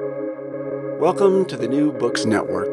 [0.00, 2.66] Welcome to the New Books Network.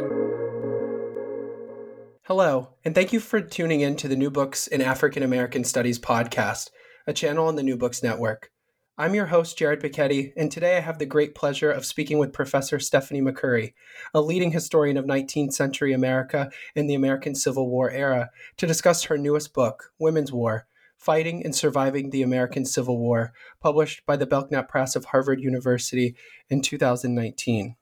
[2.24, 6.00] Hello, and thank you for tuning in to the New Books in African American Studies
[6.00, 6.72] podcast,
[7.06, 8.50] a channel on the New Books Network.
[8.98, 12.34] I'm your host, Jared Pichetti, and today I have the great pleasure of speaking with
[12.34, 13.74] Professor Stephanie McCurry,
[14.16, 19.04] a leading historian of 19th century America and the American Civil War era, to discuss
[19.04, 20.66] her newest book, Women's War
[21.02, 26.16] Fighting and Surviving the American Civil War, published by the Belknap Press of Harvard University
[26.48, 27.76] in 2019.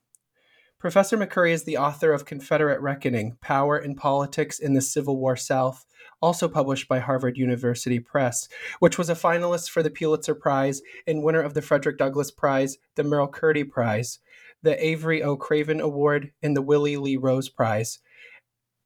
[0.79, 5.35] Professor McCurry is the author of Confederate Reckoning Power and Politics in the Civil War
[5.35, 5.85] South,
[6.21, 8.47] also published by Harvard University Press,
[8.79, 12.77] which was a finalist for the Pulitzer Prize and winner of the Frederick Douglass Prize,
[12.95, 14.19] the Merle Curti Prize,
[14.63, 15.35] the Avery O.
[15.35, 17.99] Craven Award, and the Willie Lee Rose Prize.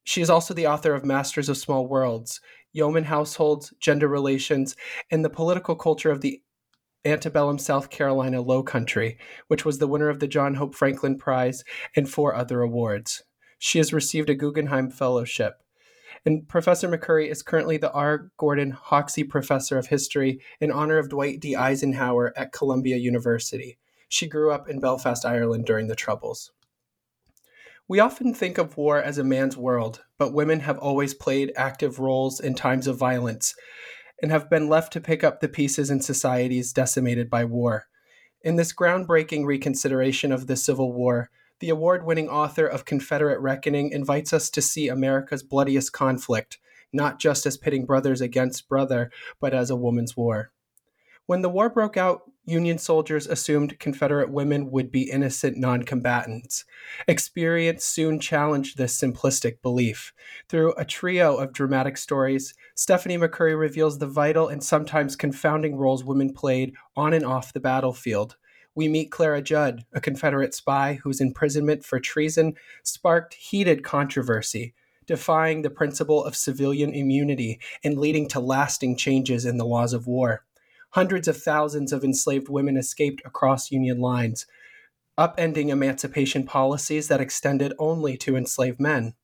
[0.03, 2.41] She is also the author of Masters of Small Worlds,
[2.73, 4.75] Yeoman Households, Gender Relations,
[5.09, 6.41] and the Political Culture of the
[7.05, 11.63] Antebellum South Carolina Low Country, which was the winner of the John Hope Franklin Prize
[11.95, 13.23] and four other awards.
[13.59, 15.61] She has received a Guggenheim Fellowship.
[16.25, 18.31] And Professor McCurry is currently the R.
[18.37, 21.55] Gordon Hoxie Professor of History in honor of Dwight D.
[21.55, 23.77] Eisenhower at Columbia University.
[24.07, 26.51] She grew up in Belfast, Ireland during the Troubles.
[27.87, 31.99] We often think of war as a man's world, but women have always played active
[31.99, 33.55] roles in times of violence
[34.21, 37.87] and have been left to pick up the pieces in societies decimated by war.
[38.41, 43.91] In this groundbreaking reconsideration of the Civil War, the award winning author of Confederate Reckoning
[43.91, 46.59] invites us to see America's bloodiest conflict,
[46.93, 50.51] not just as pitting brothers against brother, but as a woman's war.
[51.25, 56.65] When the war broke out, Union soldiers assumed Confederate women would be innocent noncombatants.
[57.07, 60.11] Experience soon challenged this simplistic belief.
[60.49, 66.03] Through a trio of dramatic stories, Stephanie McCurry reveals the vital and sometimes confounding roles
[66.03, 68.35] women played on and off the battlefield.
[68.75, 74.73] We meet Clara Judd, a Confederate spy whose imprisonment for treason sparked heated controversy,
[75.05, 80.07] defying the principle of civilian immunity and leading to lasting changes in the laws of
[80.07, 80.43] war.
[80.93, 84.45] Hundreds of thousands of enslaved women escaped across Union lines,
[85.17, 89.15] upending emancipation policies that extended only to enslaved men.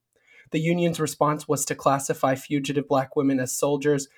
[0.50, 4.08] The Union's response was to classify fugitive black women as soldiers'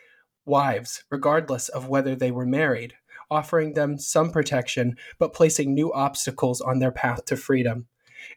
[0.46, 2.94] wives, regardless of whether they were married,
[3.30, 7.86] offering them some protection but placing new obstacles on their path to freedom.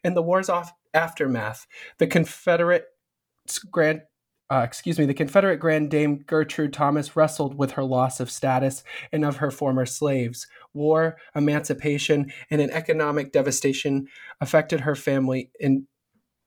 [0.04, 0.50] In the war's
[0.92, 1.66] aftermath,
[1.96, 2.84] the Confederate
[3.70, 4.02] Grand
[4.50, 8.84] uh, excuse me, the Confederate Grand Dame Gertrude Thomas wrestled with her loss of status
[9.10, 10.46] and of her former slaves.
[10.72, 14.06] War, emancipation, and an economic devastation
[14.40, 15.88] affected her family in,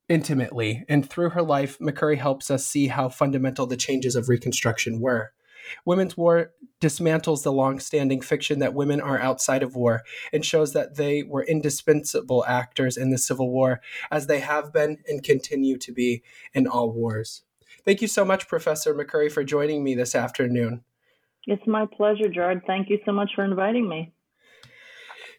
[0.08, 5.02] intimately, and through her life, McCurry helps us see how fundamental the changes of Reconstruction
[5.02, 5.34] were.
[5.86, 10.96] Women's War dismantles the long-standing fiction that women are outside of war and shows that
[10.96, 15.92] they were indispensable actors in the Civil War, as they have been and continue to
[15.92, 16.24] be
[16.54, 17.44] in all wars.
[17.86, 20.84] Thank you so much, Professor McCurry, for joining me this afternoon.
[21.48, 22.62] It's my pleasure, Jared.
[22.68, 24.14] Thank you so much for inviting me.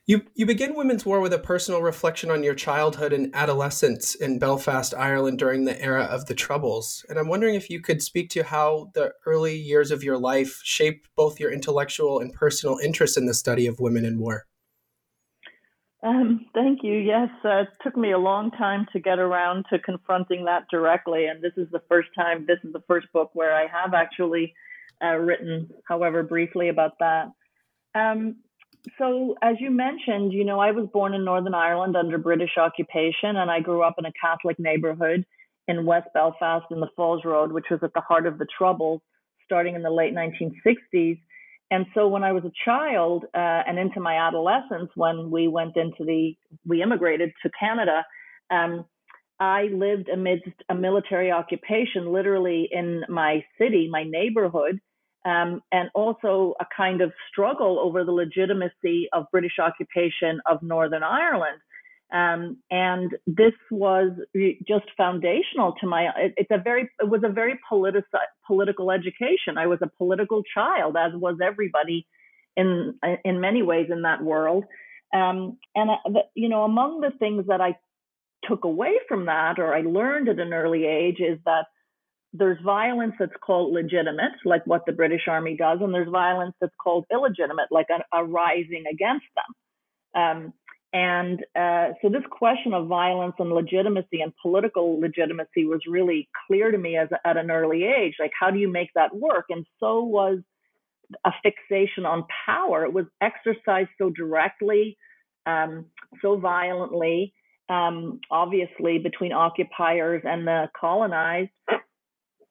[0.06, 4.40] You, you begin Women's War with a personal reflection on your childhood and adolescence in
[4.40, 7.04] Belfast, Ireland during the era of the Troubles.
[7.08, 10.60] And I'm wondering if you could speak to how the early years of your life
[10.64, 14.46] shaped both your intellectual and personal interest in the study of women in war.
[16.02, 16.94] Um, thank you.
[16.94, 21.26] Yes, uh, it took me a long time to get around to confronting that directly,
[21.26, 22.46] and this is the first time.
[22.46, 24.54] This is the first book where I have actually
[25.04, 27.32] uh, written, however briefly, about that.
[27.94, 28.36] Um,
[28.98, 33.36] so, as you mentioned, you know, I was born in Northern Ireland under British occupation,
[33.36, 35.26] and I grew up in a Catholic neighborhood
[35.68, 39.02] in West Belfast in the Falls Road, which was at the heart of the Troubles,
[39.44, 41.20] starting in the late 1960s.
[41.70, 45.76] And so when I was a child uh, and into my adolescence, when we went
[45.76, 46.34] into the,
[46.66, 48.04] we immigrated to Canada,
[48.50, 48.84] um,
[49.38, 54.80] I lived amidst a military occupation, literally in my city, my neighborhood,
[55.24, 61.02] um, and also a kind of struggle over the legitimacy of British occupation of Northern
[61.02, 61.58] Ireland.
[62.12, 64.10] Um, and this was
[64.66, 66.08] just foundational to my.
[66.16, 66.90] It, it's a very.
[67.00, 68.02] It was a very politi-
[68.46, 69.58] political education.
[69.58, 72.06] I was a political child, as was everybody,
[72.56, 74.64] in in many ways in that world.
[75.14, 77.76] Um, and uh, you know, among the things that I
[78.48, 81.66] took away from that, or I learned at an early age, is that
[82.32, 86.74] there's violence that's called legitimate, like what the British Army does, and there's violence that's
[86.82, 89.54] called illegitimate, like a, a rising against them.
[90.22, 90.52] Um,
[90.92, 96.70] and uh, so this question of violence and legitimacy and political legitimacy was really clear
[96.70, 98.14] to me as at an early age.
[98.18, 99.46] Like, how do you make that work?
[99.50, 100.38] And so was
[101.24, 102.84] a fixation on power.
[102.84, 104.96] It was exercised so directly
[105.46, 105.86] um,
[106.22, 107.32] so violently,
[107.68, 111.50] um, obviously between occupiers and the colonized,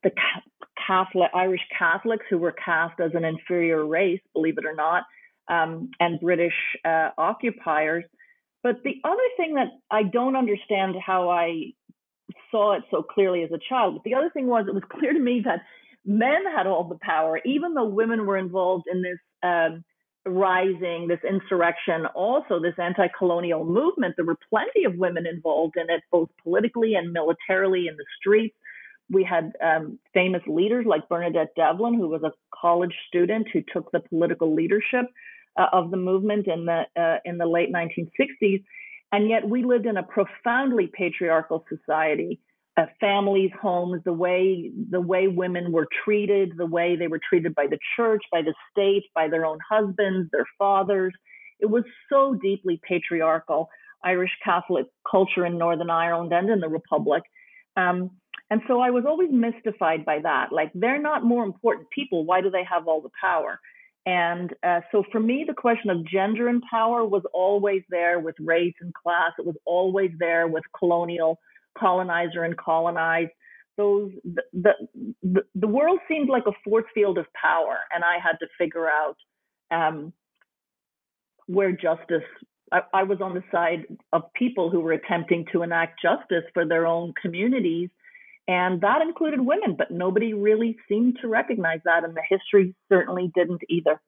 [0.02, 0.10] the
[0.86, 5.04] Catholic Irish Catholics who were cast as an inferior race, believe it or not,
[5.48, 6.54] um, and British
[6.84, 8.04] uh, occupiers.
[8.62, 11.72] But the other thing that I don't understand how I
[12.50, 15.18] saw it so clearly as a child, the other thing was it was clear to
[15.20, 15.62] me that
[16.04, 19.84] men had all the power, even though women were involved in this um,
[20.26, 24.14] rising, this insurrection, also this anti colonial movement.
[24.16, 28.54] There were plenty of women involved in it, both politically and militarily in the streets.
[29.10, 33.90] We had um, famous leaders like Bernadette Devlin, who was a college student who took
[33.90, 35.06] the political leadership
[35.60, 38.64] uh, of the movement in the uh, in the late 1960s.
[39.12, 42.40] And yet, we lived in a profoundly patriarchal society
[42.76, 47.54] uh, families, homes, the way the way women were treated, the way they were treated
[47.54, 51.12] by the church, by the state, by their own husbands, their fathers.
[51.60, 53.68] It was so deeply patriarchal
[54.04, 57.22] Irish Catholic culture in Northern Ireland and in the Republic.
[57.76, 58.12] Um,
[58.50, 60.52] and so I was always mystified by that.
[60.52, 62.24] Like, they're not more important people.
[62.24, 63.60] Why do they have all the power?
[64.06, 68.34] And uh, so for me, the question of gender and power was always there with
[68.40, 69.32] race and class.
[69.38, 71.38] It was always there with colonial
[71.78, 73.30] colonizer and colonized.
[73.76, 74.72] Those the,
[75.22, 78.88] the the world seemed like a force field of power, and I had to figure
[78.88, 79.16] out
[79.70, 80.12] um,
[81.46, 82.24] where justice.
[82.72, 86.66] I, I was on the side of people who were attempting to enact justice for
[86.66, 87.90] their own communities,
[88.50, 89.76] and that included women.
[89.78, 94.00] But nobody really seemed to recognize that, and the history certainly didn't either.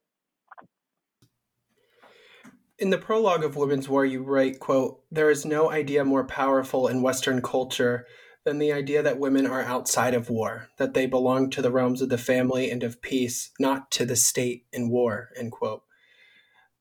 [2.76, 6.88] In the prologue of Women's War, you write, quote, There is no idea more powerful
[6.88, 8.04] in Western culture
[8.44, 12.02] than the idea that women are outside of war, that they belong to the realms
[12.02, 15.82] of the family and of peace, not to the state in war, end quote.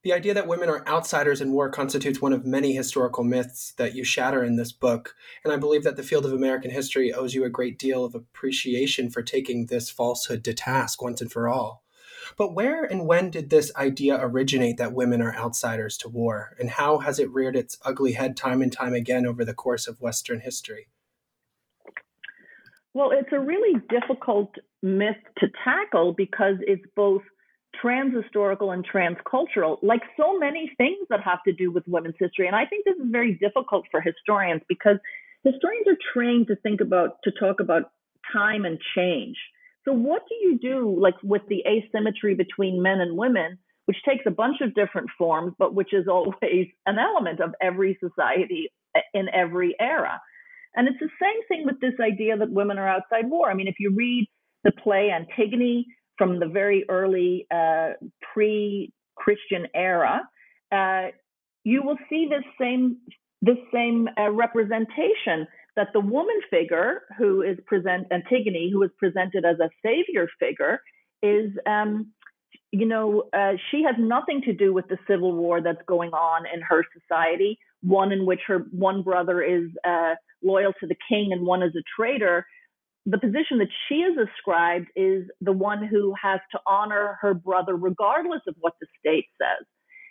[0.03, 3.93] The idea that women are outsiders in war constitutes one of many historical myths that
[3.93, 7.35] you shatter in this book, and I believe that the field of American history owes
[7.35, 11.47] you a great deal of appreciation for taking this falsehood to task once and for
[11.47, 11.83] all.
[12.35, 16.55] But where and when did this idea originate that women are outsiders to war?
[16.59, 19.87] And how has it reared its ugly head time and time again over the course
[19.87, 20.87] of Western history?
[22.93, 27.21] Well, it's a really difficult myth to tackle because it's both
[27.83, 32.47] transhistorical and transcultural, like so many things that have to do with women's history.
[32.47, 34.97] And I think this is very difficult for historians because
[35.43, 37.91] historians are trained to think about, to talk about
[38.31, 39.37] time and change.
[39.85, 44.25] So what do you do like with the asymmetry between men and women, which takes
[44.27, 49.01] a bunch of different forms, but which is always an element of every society eh,
[49.13, 50.21] in every era?
[50.75, 53.49] And it's the same thing with this idea that women are outside war.
[53.49, 54.27] I mean, if you read
[54.63, 55.85] the play Antigone
[56.21, 57.93] from the very early uh,
[58.31, 60.21] pre-Christian era,
[60.71, 61.07] uh,
[61.63, 62.97] you will see this same
[63.41, 69.45] this same uh, representation that the woman figure who is present Antigone, who is presented
[69.45, 70.79] as a savior figure,
[71.23, 72.11] is um,
[72.71, 76.43] you know uh, she has nothing to do with the civil war that's going on
[76.53, 77.57] in her society.
[77.81, 80.13] One in which her one brother is uh,
[80.43, 82.45] loyal to the king and one is a traitor.
[83.05, 87.75] The position that she is ascribed is the one who has to honor her brother
[87.75, 89.65] regardless of what the state says.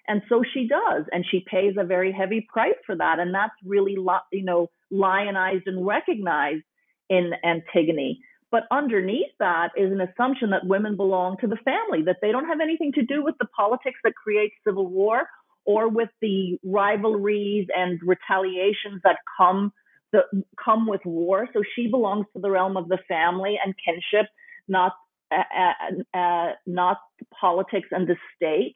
[0.08, 3.20] And so she does, and she pays a very heavy price for that.
[3.20, 6.64] And that's really, you know, lionized and recognized
[7.08, 8.18] in Antigone.
[8.50, 12.46] But underneath that is an assumption that women belong to the family, that they don't
[12.46, 15.28] have anything to do with the politics that create civil war
[15.64, 19.72] or with the rivalries and retaliations that come
[20.12, 20.24] that
[20.62, 21.48] come with war.
[21.52, 24.30] So she belongs to the realm of the family and kinship,
[24.68, 24.92] not
[25.32, 26.98] uh, uh, uh not
[27.38, 28.74] politics and the state.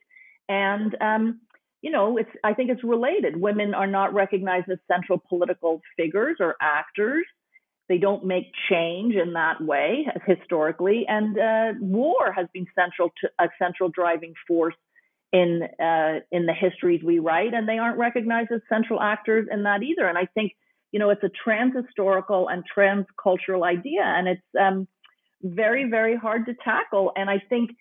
[0.49, 1.41] And um,
[1.83, 3.37] you know, it's I think it's related.
[3.41, 7.27] Women are not recognized as central political figures or actors.
[7.89, 13.29] They don't make change in that way historically, and uh, war has been central to
[13.39, 14.75] a central driving force
[15.35, 19.65] in uh, in the histories we write, and they aren't recognized as central actors in
[19.65, 20.07] that either.
[20.07, 20.53] And I think
[20.95, 24.89] you know it's a transhistorical and transcultural idea, and it's um,
[25.43, 27.13] very very hard to tackle.
[27.17, 27.73] And I think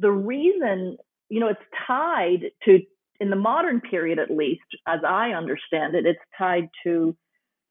[0.00, 0.96] the reason
[1.32, 2.80] you know, it's tied to,
[3.18, 7.16] in the modern period at least, as I understand it, it's tied to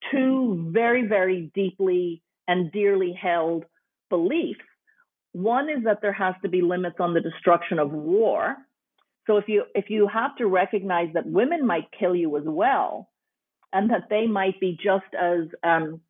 [0.10, 3.66] two very, very deeply and dearly held
[4.10, 4.66] beliefs.
[5.34, 8.56] One is that there has to be limits on the destruction of war.
[9.28, 13.11] So if you if you have to recognize that women might kill you as well,
[13.74, 16.02] and that they might be just as um,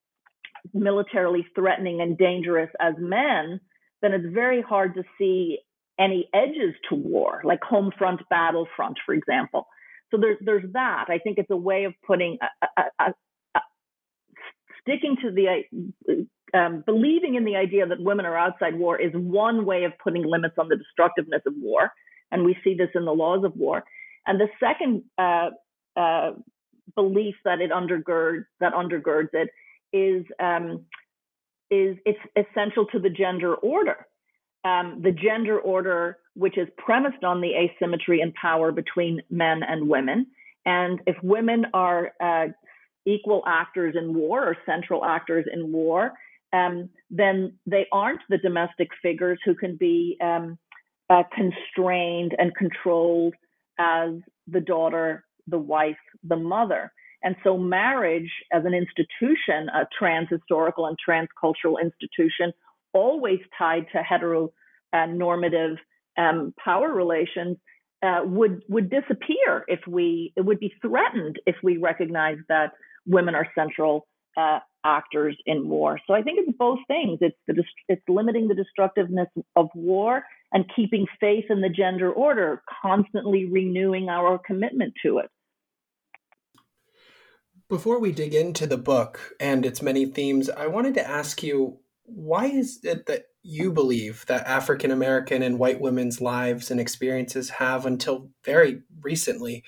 [0.73, 3.59] militarily threatening and dangerous as men,
[4.01, 5.59] then it's very hard to see
[5.99, 9.67] any edges to war, like home front, battle front, for example.
[10.09, 11.05] so there's there's that.
[11.09, 13.11] I think it's a way of putting a, a,
[13.55, 13.61] a,
[14.81, 16.27] sticking to the
[16.57, 20.23] um, believing in the idea that women are outside war is one way of putting
[20.25, 21.91] limits on the destructiveness of war,
[22.31, 23.83] and we see this in the laws of war.
[24.25, 25.49] And the second uh,
[25.95, 26.31] uh,
[26.95, 29.49] belief that it undergirds that undergirds it
[29.93, 30.85] is um,
[31.69, 34.05] is it's essential to the gender order.
[34.63, 39.89] Um, the gender order, which is premised on the asymmetry in power between men and
[39.89, 40.27] women,
[40.65, 42.47] and if women are uh,
[43.05, 46.13] equal actors in war or central actors in war,
[46.53, 50.57] um, then they aren't the domestic figures who can be um,
[51.09, 53.33] uh, constrained and controlled
[53.79, 54.11] as
[54.47, 56.91] the daughter, the wife, the mother.
[57.23, 62.51] And so, marriage as an institution, a trans historical and transcultural institution,
[62.93, 64.01] always tied to
[64.93, 65.75] heteronormative
[66.17, 67.57] um, power relations,
[68.03, 72.71] uh, would would disappear if we it would be threatened if we recognize that
[73.05, 75.99] women are central uh, actors in war.
[76.07, 77.19] So I think it's both things.
[77.21, 82.63] It's the it's limiting the destructiveness of war and keeping faith in the gender order,
[82.81, 85.29] constantly renewing our commitment to it.
[87.71, 91.79] Before we dig into the book and its many themes, I wanted to ask you
[92.03, 97.49] why is it that you believe that African American and white women's lives and experiences
[97.51, 99.63] have, until very recently,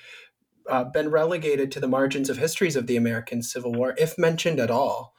[0.68, 4.60] uh, been relegated to the margins of histories of the American Civil War, if mentioned
[4.60, 5.14] at all?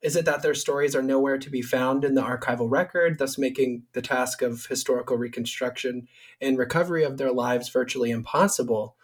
[0.00, 3.36] Is it that their stories are nowhere to be found in the archival record, thus
[3.36, 6.06] making the task of historical reconstruction
[6.40, 8.94] and recovery of their lives virtually impossible?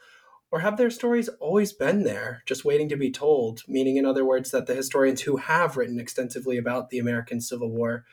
[0.55, 3.63] Or have their stories always been there, just waiting to be told?
[3.67, 7.73] Meaning, in other words, that the historians who have written extensively about the American Civil
[7.73, 8.05] War,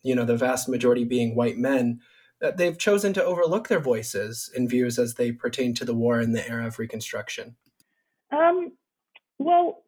[0.00, 1.98] you know, the vast majority being white men,
[2.40, 6.20] that they've chosen to overlook their voices and views as they pertain to the war
[6.20, 7.56] in the era of Reconstruction?
[8.30, 8.70] Um,
[9.40, 9.82] well,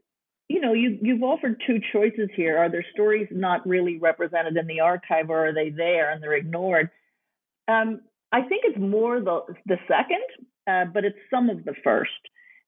[0.48, 2.58] you know, you, you've offered two choices here.
[2.58, 6.34] Are their stories not really represented in the archive, or are they there and they're
[6.34, 6.90] ignored?
[7.68, 8.00] Um,
[8.32, 12.10] I think it's more the the second, uh, but it's some of the first.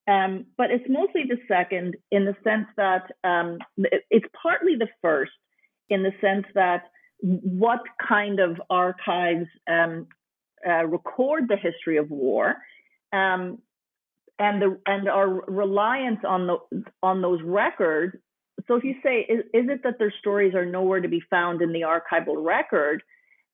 [0.08, 3.58] Um, but it's mostly the second in the sense that um,
[4.10, 5.32] it's partly the first
[5.88, 6.84] in the sense that
[7.20, 10.06] what kind of archives um,
[10.66, 12.56] uh, record the history of war,
[13.12, 13.58] um,
[14.38, 18.16] and the and our reliance on the on those records.
[18.66, 21.60] So if you say, is, is it that their stories are nowhere to be found
[21.60, 23.02] in the archival record?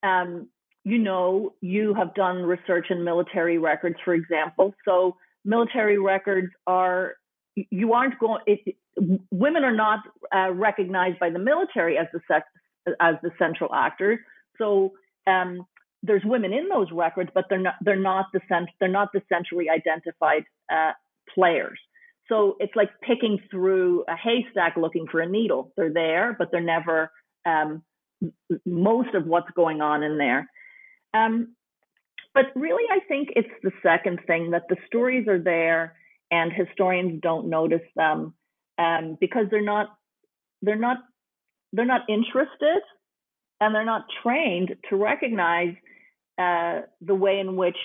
[0.03, 0.49] Um,
[0.87, 4.73] you know, you have done research in military records, for example.
[4.85, 7.14] So military records are
[7.57, 8.43] you aren't going.
[8.47, 8.76] It,
[9.33, 9.99] women are not
[10.33, 12.47] uh, recognized by the military as the sex,
[13.00, 14.21] as the central actors.
[14.59, 14.93] So
[15.26, 15.66] um,
[16.05, 19.23] there's women in those records, but they're not they're not the cent- they're not the
[19.28, 20.93] centrally identified uh,
[21.35, 21.81] players.
[22.28, 25.73] So it's like picking through a haystack looking for a needle.
[25.76, 27.11] They're there, but they're never
[27.45, 27.83] um,
[28.64, 30.49] most of what's going on in there.
[31.14, 31.54] Um,
[32.34, 35.94] but really, I think it's the second thing that the stories are there
[36.30, 38.34] and historians don't notice them
[38.78, 39.88] um, because they're not
[40.62, 40.98] they're not
[41.72, 42.82] they're not interested
[43.60, 45.75] and they're not trained to recognize
[46.38, 47.76] uh, the way in which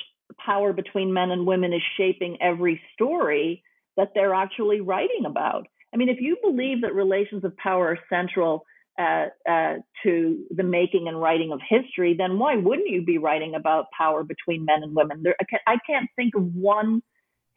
[0.43, 3.63] power between men and women is shaping every story
[3.97, 5.67] that they're actually writing about.
[5.93, 8.65] I mean, if you believe that relations of power are central
[8.99, 13.55] uh, uh, to the making and writing of history, then why wouldn't you be writing
[13.55, 15.23] about power between men and women?
[15.23, 15.35] There,
[15.67, 17.01] I can't think of one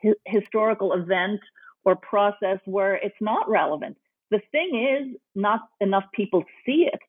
[0.03, 1.41] hi- historical event
[1.85, 3.97] or process where it's not relevant.
[4.31, 7.01] The thing is, not enough people see it,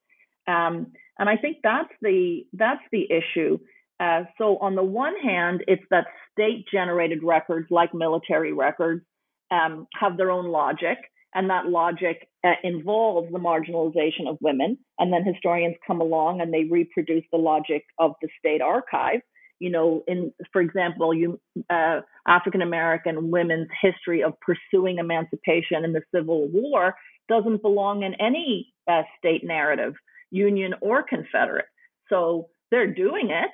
[0.51, 3.59] um, and I think that's the that's the issue.
[3.99, 9.05] Uh, so on the one hand, it's that state-generated records, like military records,
[9.51, 10.97] um, have their own logic,
[11.35, 14.77] and that logic uh, involves the marginalization of women.
[14.97, 19.19] And then historians come along and they reproduce the logic of the state archive.
[19.59, 21.39] You know, in for example, you
[21.69, 26.95] uh, African American women's history of pursuing emancipation in the Civil War
[27.29, 29.93] doesn't belong in any uh, state narrative,
[30.31, 31.67] Union or Confederate.
[32.09, 33.51] So they're doing it,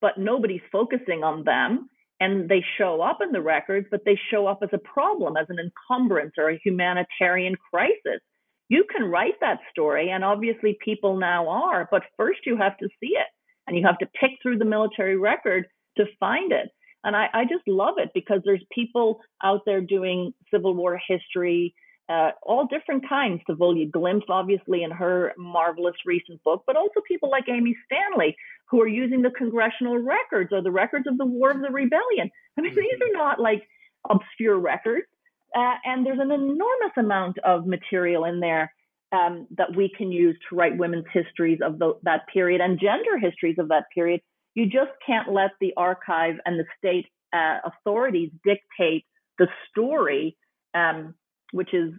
[0.00, 1.88] but nobody's focusing on them.
[2.20, 5.46] And they show up in the records, but they show up as a problem, as
[5.48, 8.20] an encumbrance or a humanitarian crisis.
[8.68, 12.88] You can write that story, and obviously people now are, but first you have to
[13.00, 13.26] see it
[13.66, 16.70] and you have to pick through the military record to find it.
[17.02, 21.74] And I, I just love it because there's people out there doing Civil War history,
[22.10, 23.40] uh, all different kinds.
[23.48, 28.36] Thavolia Glymph, obviously, in her marvelous recent book, but also people like Amy Stanley,
[28.68, 32.30] who are using the congressional records or the records of the War of the Rebellion.
[32.58, 33.62] I mean, these are not like
[34.08, 35.06] obscure records.
[35.54, 38.72] Uh, and there's an enormous amount of material in there
[39.12, 43.18] um, that we can use to write women's histories of the, that period and gender
[43.20, 44.20] histories of that period.
[44.54, 49.04] You just can't let the archive and the state uh, authorities dictate
[49.38, 50.36] the story,
[50.74, 51.14] um,
[51.52, 51.92] which is,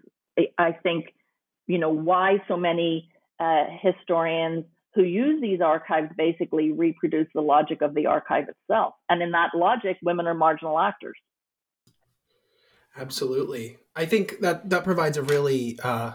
[0.58, 1.13] I think,
[1.67, 7.81] you know, why so many uh, historians who use these archives basically reproduce the logic
[7.81, 8.93] of the archive itself.
[9.10, 11.17] And in that logic, women are marginal actors.
[12.98, 13.77] Absolutely.
[13.96, 16.13] I think that that provides a really uh,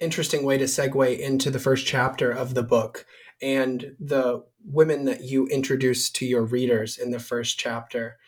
[0.00, 3.06] interesting way to segue into the first chapter of the book
[3.40, 8.18] and the women that you introduce to your readers in the first chapter.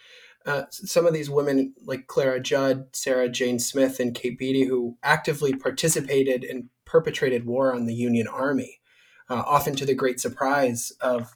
[0.47, 4.97] Uh, some of these women, like Clara Judd, Sarah Jane Smith, and Kate Beatty, who
[5.03, 8.79] actively participated and perpetrated war on the Union Army
[9.31, 11.35] uh, often to the great surprise of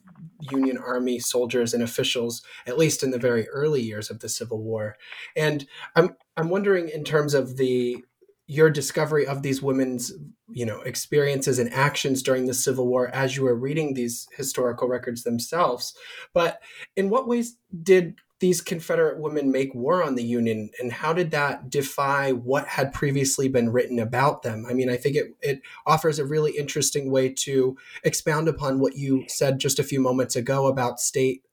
[0.50, 4.62] Union Army soldiers and officials, at least in the very early years of the Civil
[4.62, 4.97] War.
[5.37, 8.02] And I'm I'm wondering in terms of the
[8.47, 10.12] your discovery of these women's
[10.50, 14.88] you know experiences and actions during the civil war as you were reading these historical
[14.88, 15.94] records themselves
[16.35, 16.61] but
[16.97, 21.30] in what ways did these Confederate women make war on the Union, and how did
[21.30, 24.66] that defy what had previously been written about them?
[24.68, 28.96] I mean, I think it, it offers a really interesting way to expound upon what
[28.96, 31.44] you said just a few moments ago about state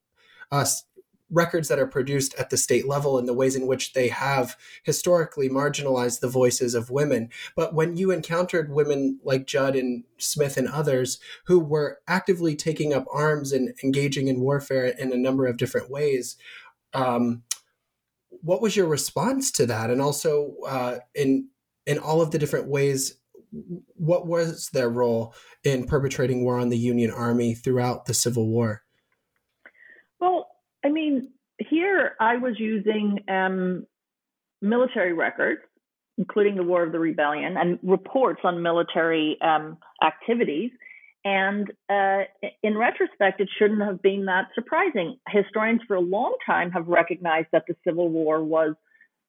[0.52, 0.66] uh,
[1.32, 4.58] records that are produced at the state level and the ways in which they have
[4.84, 7.30] historically marginalized the voices of women.
[7.56, 12.94] But when you encountered women like Judd and Smith and others who were actively taking
[12.94, 16.36] up arms and engaging in warfare in a number of different ways,
[16.94, 17.44] um,
[18.42, 19.90] what was your response to that?
[19.90, 21.50] And also, uh, in
[21.86, 23.18] in all of the different ways,
[23.96, 28.84] what was their role in perpetrating war on the Union Army throughout the Civil War?
[30.20, 30.48] Well,
[30.86, 33.86] I mean, here I was using um,
[34.62, 35.62] military records,
[36.18, 40.72] including the War of the Rebellion, and reports on military um, activities
[41.30, 42.24] and uh,
[42.64, 45.18] in retrospect, it shouldn't have been that surprising.
[45.28, 48.74] Historians for a long time have recognized that the Civil War was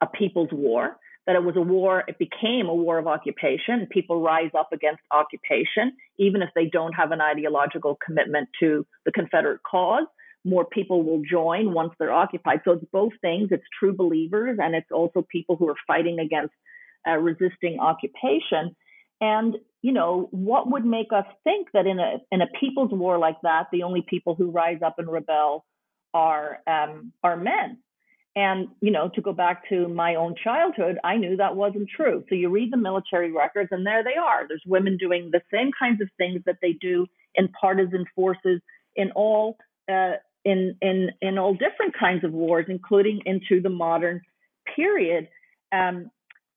[0.01, 3.87] a people's war, that it was a war, it became a war of occupation.
[3.91, 9.13] People rise up against occupation, even if they don't have an ideological commitment to the
[9.13, 10.07] Confederate cause.
[10.43, 12.61] More people will join once they're occupied.
[12.65, 16.55] So it's both things it's true believers, and it's also people who are fighting against
[17.07, 18.75] uh, resisting occupation.
[19.21, 23.19] And you know, what would make us think that in a in a people's war
[23.19, 25.64] like that, the only people who rise up and rebel
[26.12, 27.79] are um, are men?
[28.37, 32.25] And you know, to go back to my own childhood, I knew that wasn't true.
[32.29, 34.47] So you read the military records, and there they are.
[34.47, 38.61] There's women doing the same kinds of things that they do in partisan forces
[38.95, 39.57] in all
[39.90, 40.12] uh,
[40.45, 44.21] in in in all different kinds of wars, including into the modern
[44.77, 45.29] period.
[45.73, 46.11] Um,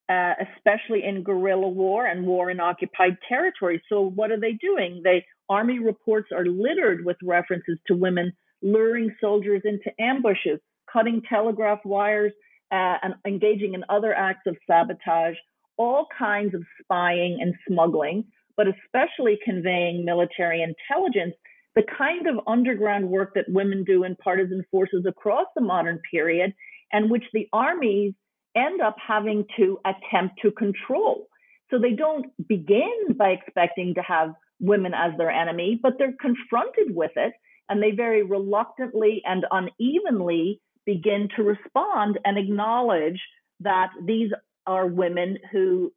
[0.09, 3.81] uh, especially in guerrilla war and war in occupied territories.
[3.87, 5.01] So, what are they doing?
[5.03, 10.59] They army reports are littered with references to women luring soldiers into ambushes,
[10.91, 12.31] cutting telegraph wires,
[12.71, 15.35] uh, and engaging in other acts of sabotage,
[15.77, 18.25] all kinds of spying and smuggling,
[18.57, 21.35] but especially conveying military intelligence.
[21.75, 26.53] The kind of underground work that women do in partisan forces across the modern period,
[26.91, 28.13] and which the armies
[28.55, 31.27] end up having to attempt to control.
[31.69, 36.95] So they don't begin by expecting to have women as their enemy, but they're confronted
[36.95, 37.33] with it
[37.69, 43.19] and they very reluctantly and unevenly begin to respond and acknowledge
[43.61, 44.31] that these
[44.65, 45.91] are women who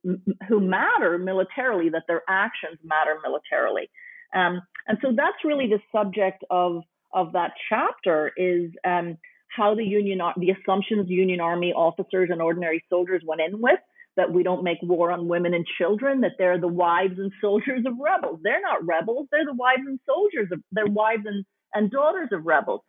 [0.49, 3.88] who matter militarily, that their actions matter militarily.
[4.35, 6.83] Um, and so that's really the subject of
[7.14, 9.16] of that chapter is um,
[9.57, 13.81] how the union, the assumptions Union Army officers and ordinary soldiers went in with
[14.16, 17.85] that we don't make war on women and children, that they're the wives and soldiers
[17.87, 18.40] of rebels.
[18.42, 22.47] They're not rebels, they're the wives and soldiers of they're wives and, and daughters of
[22.47, 22.81] rebels.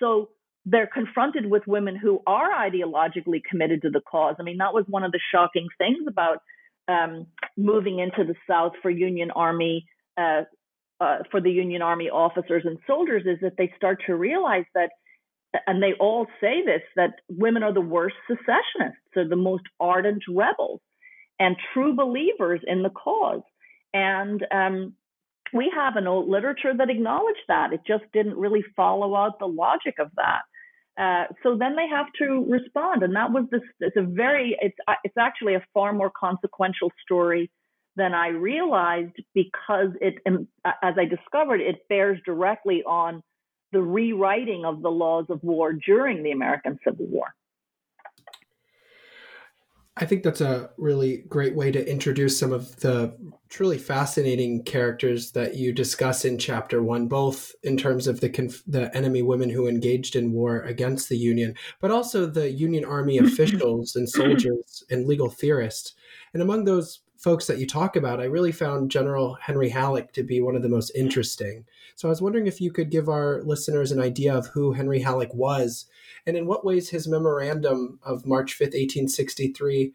[0.00, 0.30] So
[0.64, 4.36] they're confronted with women who are ideologically committed to the cause.
[4.38, 6.38] I mean, that was one of the shocking things about
[6.88, 9.86] um, moving into the South for Union Army,
[10.16, 10.42] uh,
[11.00, 14.90] uh, for the Union Army officers and soldiers, is that they start to realize that
[15.66, 20.22] and they all say this that women are the worst secessionists, they're the most ardent
[20.28, 20.80] rebels
[21.38, 23.42] and true believers in the cause.
[23.92, 24.94] And um,
[25.52, 27.72] we have an old literature that acknowledged that.
[27.72, 30.42] It just didn't really follow out the logic of that.
[30.98, 33.60] Uh, so then they have to respond, and that was this.
[33.80, 34.56] It's a very.
[34.62, 37.50] It's it's actually a far more consequential story
[37.96, 40.14] than I realized because it,
[40.82, 43.22] as I discovered, it bears directly on
[43.72, 47.34] the rewriting of the laws of war during the American Civil War.
[49.98, 53.16] I think that's a really great way to introduce some of the
[53.48, 58.62] truly fascinating characters that you discuss in chapter one, both in terms of the conf-
[58.66, 63.16] the enemy women who engaged in war against the Union, but also the Union Army
[63.26, 65.94] officials and soldiers and legal theorists.
[66.34, 70.22] And among those folks that you talk about, I really found General Henry Halleck to
[70.22, 71.64] be one of the most interesting.
[71.94, 75.00] So I was wondering if you could give our listeners an idea of who Henry
[75.00, 75.86] Halleck was
[76.26, 79.92] and in what ways his memorandum of March 5th, 1863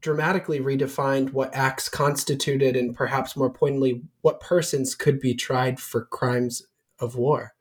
[0.00, 6.06] dramatically redefined what acts constituted and perhaps more pointedly what persons could be tried for
[6.06, 6.66] crimes
[6.98, 7.52] of war.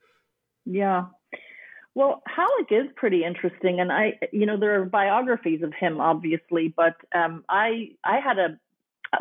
[0.65, 1.05] Yeah.
[1.95, 6.73] Well, Halleck is pretty interesting, and I, you know, there are biographies of him, obviously,
[6.75, 8.57] but um, I, I had a,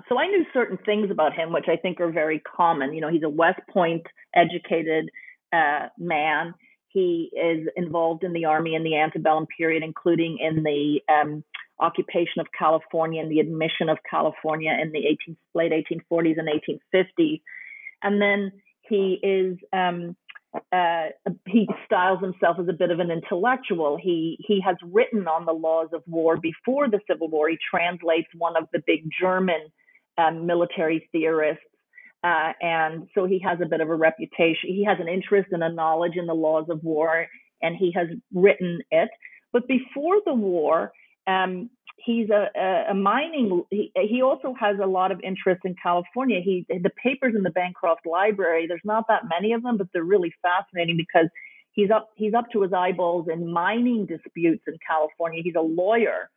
[0.08, 2.94] so I knew certain things about him, which I think are very common.
[2.94, 5.10] You know, he's a West Point educated
[5.52, 6.54] uh, man.
[6.88, 11.44] He is involved in the army in the antebellum period, including in the um,
[11.80, 17.40] occupation of California and the admission of California in the 18, late 1840s and 1850s.
[18.02, 20.16] And then he is um,
[20.72, 21.06] uh,
[21.46, 23.98] he styles himself as a bit of an intellectual.
[24.00, 27.48] He he has written on the laws of war before the Civil War.
[27.48, 29.60] He translates one of the big German
[30.16, 31.62] um, military theorists
[32.24, 34.70] uh, and so he has a bit of a reputation.
[34.70, 37.26] He has an interest and a knowledge in the laws of war,
[37.62, 39.08] and he has written it.
[39.52, 40.92] But before the war,
[41.26, 41.70] um,
[42.04, 42.48] he's a,
[42.90, 43.64] a, mining.
[43.70, 46.40] He, he, also has a lot of interest in California.
[46.42, 48.66] He the papers in the Bancroft Library.
[48.66, 51.28] There's not that many of them, but they're really fascinating because
[51.72, 55.42] he's up he's up to his eyeballs in mining disputes in California.
[55.42, 56.30] He's a lawyer,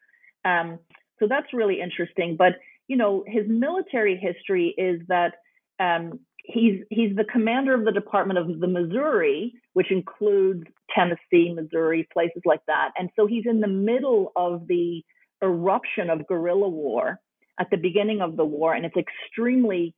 [0.46, 0.80] um,
[1.20, 2.36] so that's really interesting.
[2.38, 2.54] But
[2.88, 5.36] you know, his military history is that
[5.80, 12.08] um, he's he's the commander of the Department of the Missouri, which includes Tennessee, Missouri,
[12.12, 12.92] places like that.
[12.98, 15.04] And so he's in the middle of the
[15.42, 17.20] eruption of guerrilla war
[17.60, 19.94] at the beginning of the war, and it's extremely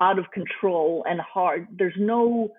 [0.00, 1.66] out of control and hard.
[1.70, 2.50] There's no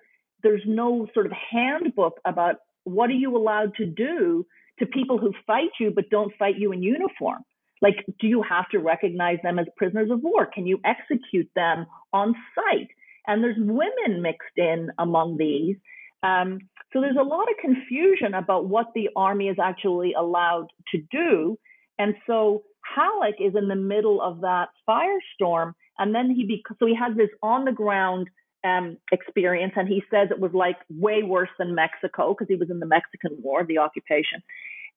[0.43, 4.45] there's no sort of handbook about what are you allowed to do
[4.79, 7.43] to people who fight you but don't fight you in uniform.
[7.81, 10.45] Like, do you have to recognize them as prisoners of war?
[10.45, 12.87] Can you execute them on sight?
[13.27, 15.77] And there's women mixed in among these.
[16.23, 16.59] Um,
[16.93, 21.57] so there's a lot of confusion about what the army is actually allowed to do.
[22.01, 22.63] And so
[22.95, 25.73] Halleck is in the middle of that firestorm.
[25.99, 28.27] And then he, be- so he has this on the ground
[28.63, 29.73] um, experience.
[29.75, 32.87] And he says it was like way worse than Mexico because he was in the
[32.87, 34.41] Mexican War, the occupation.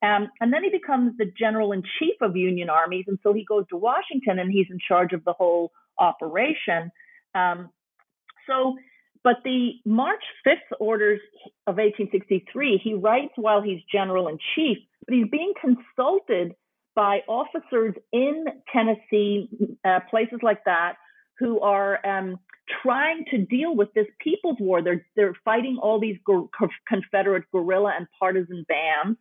[0.00, 3.04] Um, and then he becomes the general in chief of Union armies.
[3.06, 6.90] And so he goes to Washington and he's in charge of the whole operation.
[7.34, 7.68] Um,
[8.46, 8.76] so,
[9.22, 11.20] but the March 5th orders
[11.66, 16.54] of 1863, he writes while he's general in chief, but he's being consulted
[16.94, 19.48] by officers in Tennessee,
[19.84, 20.94] uh, places like that,
[21.38, 22.38] who are um,
[22.82, 24.82] trying to deal with this people's war.
[24.82, 26.18] They're they're fighting all these
[26.88, 29.18] Confederate guerrilla and partisan bands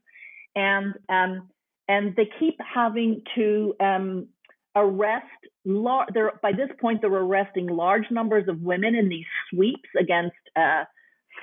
[0.55, 1.49] and um,
[1.87, 4.27] and they keep having to um,
[4.75, 5.25] arrest.
[5.65, 10.35] Lar- they're, by this point, they're arresting large numbers of women in these sweeps against
[10.55, 10.83] uh,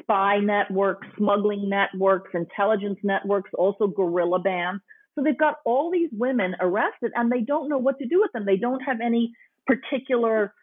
[0.00, 4.82] spy networks, smuggling networks, intelligence networks, also guerrilla bands.
[5.14, 8.32] So they've got all these women arrested, and they don't know what to do with
[8.32, 8.46] them.
[8.46, 9.32] They don't have any
[9.66, 10.54] particular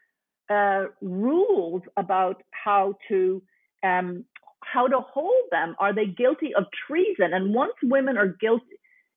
[0.49, 3.41] uh, rules about how to
[3.83, 4.25] um,
[4.63, 5.75] how to hold them.
[5.79, 7.33] Are they guilty of treason?
[7.33, 8.65] And once women are guilty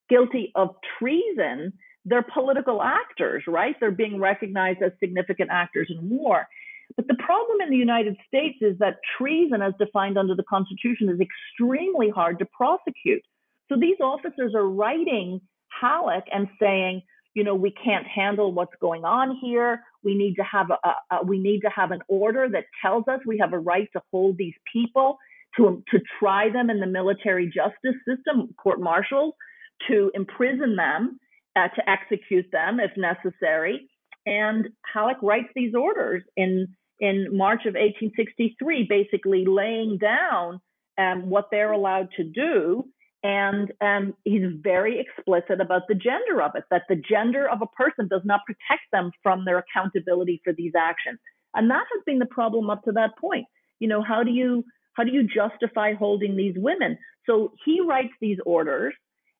[0.08, 1.72] guilty of treason,
[2.04, 3.76] they're political actors, right?
[3.78, 6.48] They're being recognized as significant actors in war.
[6.96, 11.08] But the problem in the United States is that treason, as defined under the Constitution,
[11.08, 13.22] is extremely hard to prosecute.
[13.70, 15.40] So these officers are writing
[15.80, 17.02] Halleck and saying,
[17.35, 19.83] you know, we can't handle what's going on here.
[20.02, 23.20] We need to have a, a, we need to have an order that tells us
[23.24, 25.18] we have a right to hold these people
[25.56, 29.37] to, to try them in the military justice system, court martial,
[29.88, 31.18] to imprison them,
[31.56, 33.88] uh, to execute them if necessary.
[34.26, 40.61] And Halleck writes these orders in, in March of 1863, basically laying down
[40.98, 42.85] um, what they're allowed to do.
[43.22, 47.66] And um, he's very explicit about the gender of it, that the gender of a
[47.66, 51.18] person does not protect them from their accountability for these actions.
[51.54, 53.46] And that has been the problem up to that point.
[53.78, 56.98] You know, how do you how do you justify holding these women?
[57.26, 58.94] So he writes these orders,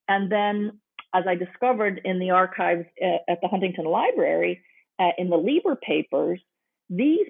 [0.09, 0.79] and then,
[1.15, 4.63] as I discovered in the archives uh, at the Huntington Library,
[4.99, 6.41] uh, in the Lieber papers,
[6.89, 7.27] these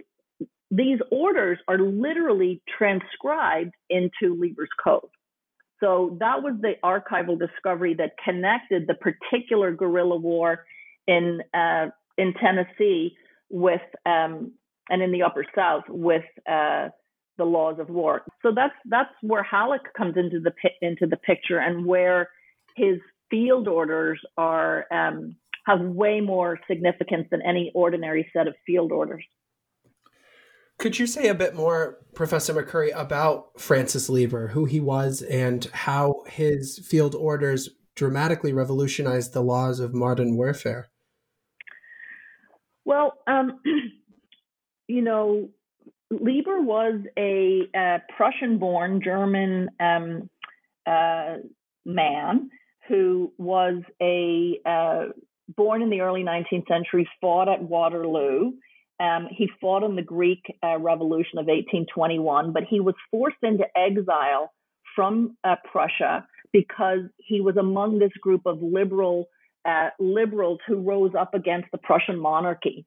[0.71, 5.11] these orders are literally transcribed into Lieber's code.
[5.81, 10.67] So that was the archival discovery that connected the particular guerrilla war
[11.07, 11.87] in uh,
[12.19, 13.17] in Tennessee
[13.49, 14.53] with um,
[14.91, 16.89] and in the Upper South with uh,
[17.39, 18.23] the laws of war.
[18.43, 22.29] So that's that's where Halleck comes into the into the picture and where
[22.77, 22.99] his
[23.31, 29.25] field orders are um, have way more significance than any ordinary set of field orders.
[30.81, 35.67] Could you say a bit more, Professor McCurry, about Francis Lieber, who he was, and
[35.75, 40.89] how his field orders dramatically revolutionized the laws of modern warfare?
[42.87, 43.61] Well, um,
[44.89, 45.51] you know,
[46.11, 50.31] Lieber was a, a Prussian-born German um,
[50.87, 51.37] uh,
[51.85, 52.49] man
[52.89, 55.13] who was a uh,
[55.55, 58.53] born in the early 19th century, fought at Waterloo.
[59.01, 63.65] Um, he fought in the Greek uh, Revolution of 1821, but he was forced into
[63.77, 64.53] exile
[64.95, 69.27] from uh, Prussia because he was among this group of liberal
[69.65, 72.87] uh, liberals who rose up against the Prussian monarchy.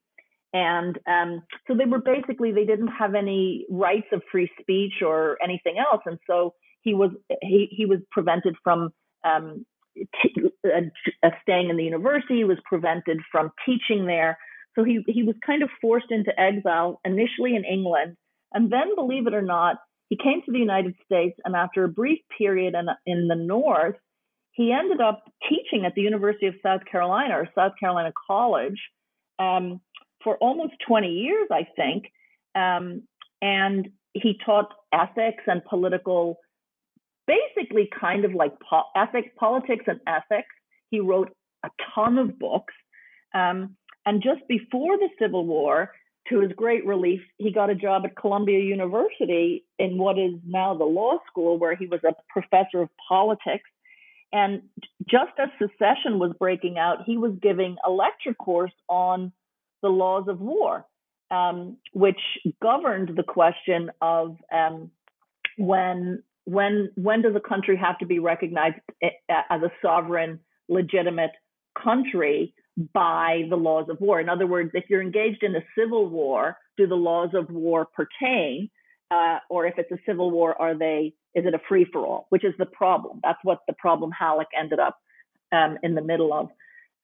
[0.52, 5.36] And um, so they were basically they didn't have any rights of free speech or
[5.42, 7.10] anything else, and so he was
[7.42, 8.90] he he was prevented from
[9.24, 12.36] um, t- uh, staying in the university.
[12.36, 14.38] He was prevented from teaching there.
[14.76, 18.16] So he, he was kind of forced into exile initially in England.
[18.52, 19.76] And then, believe it or not,
[20.08, 21.38] he came to the United States.
[21.44, 23.96] And after a brief period in, in the North,
[24.52, 28.80] he ended up teaching at the University of South Carolina or South Carolina College
[29.38, 29.80] um,
[30.22, 32.04] for almost 20 years, I think.
[32.54, 33.02] Um,
[33.42, 36.38] and he taught ethics and political
[37.26, 40.54] basically kind of like po- ethics, politics and ethics.
[40.90, 41.30] He wrote
[41.64, 42.74] a ton of books.
[43.34, 43.76] Um,
[44.06, 45.92] and just before the Civil War,
[46.28, 50.74] to his great relief, he got a job at Columbia University in what is now
[50.74, 53.68] the law school, where he was a professor of politics.
[54.32, 54.62] And
[55.08, 59.32] just as secession was breaking out, he was giving a lecture course on
[59.82, 60.86] the laws of war,
[61.30, 62.20] um, which
[62.60, 64.90] governed the question of um,
[65.58, 71.32] when when when does a country have to be recognized eh, as a sovereign, legitimate
[71.80, 72.54] country
[72.92, 74.20] by the laws of war?
[74.20, 77.86] In other words, if you're engaged in a civil war, do the laws of war
[77.86, 78.70] pertain?
[79.10, 81.14] Uh, or if it's a civil war, are they?
[81.34, 82.26] Is it a free for all?
[82.30, 83.20] Which is the problem.
[83.22, 84.98] That's what the problem Halleck ended up
[85.52, 86.48] um, in the middle of.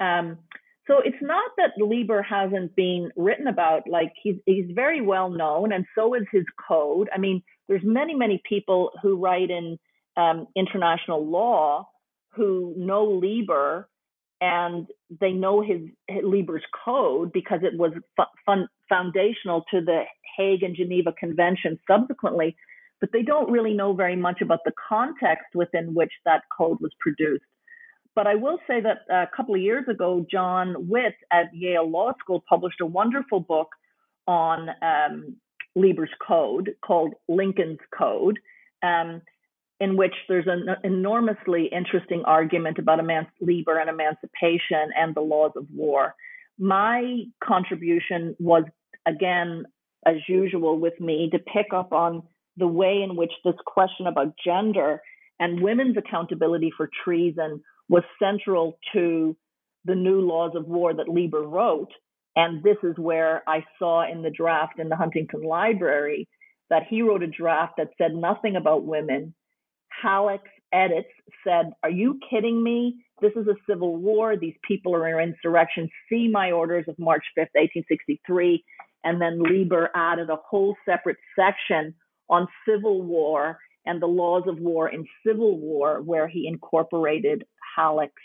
[0.01, 0.39] Um,
[0.87, 3.89] so it's not that Lieber hasn't been written about.
[3.89, 7.09] Like he's he's very well known, and so is his code.
[7.15, 9.79] I mean, there's many many people who write in
[10.17, 11.89] um, international law
[12.31, 13.89] who know Lieber
[14.41, 14.87] and
[15.21, 17.93] they know his, his Lieber's code because it was
[18.47, 20.03] fun, foundational to the
[20.37, 22.57] Hague and Geneva Convention subsequently,
[23.01, 26.93] but they don't really know very much about the context within which that code was
[27.01, 27.45] produced.
[28.15, 32.13] But I will say that a couple of years ago, John Witt at Yale Law
[32.19, 33.69] School published a wonderful book
[34.27, 35.37] on um,
[35.77, 38.39] Lieber's code called Lincoln's Code,
[38.83, 39.23] um,
[39.81, 45.53] in which there's an enormously interesting argument about eman- Lieber and emancipation and the laws
[45.57, 46.15] of war.
[46.59, 48.65] My contribution was,
[49.07, 49.65] again,
[50.07, 52.23] as usual with me, to pick up on
[52.57, 55.01] the way in which this question about gender
[55.39, 59.35] and women's accountability for treason was central to
[59.87, 61.91] the new laws of war that Lieber wrote.
[62.37, 66.29] And this is where I saw in the draft in the Huntington Library
[66.69, 69.35] that he wrote a draft that said nothing about women.
[70.03, 71.09] Halleck's edits
[71.45, 72.97] said, Are you kidding me?
[73.21, 74.37] This is a civil war.
[74.37, 75.89] These people are in insurrection.
[76.09, 78.65] See my orders of March 5th, 1863.
[79.05, 81.95] And then Lieber added a whole separate section
[82.29, 87.45] on civil war and the laws of war in civil war, where he incorporated
[87.77, 88.23] Halleck's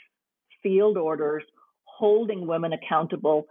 [0.62, 1.44] field orders
[1.86, 3.46] holding women accountable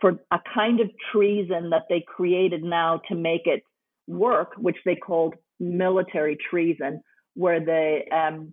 [0.00, 3.62] for a kind of treason that they created now to make it
[4.06, 7.00] work, which they called military treason,
[7.36, 8.52] where the um,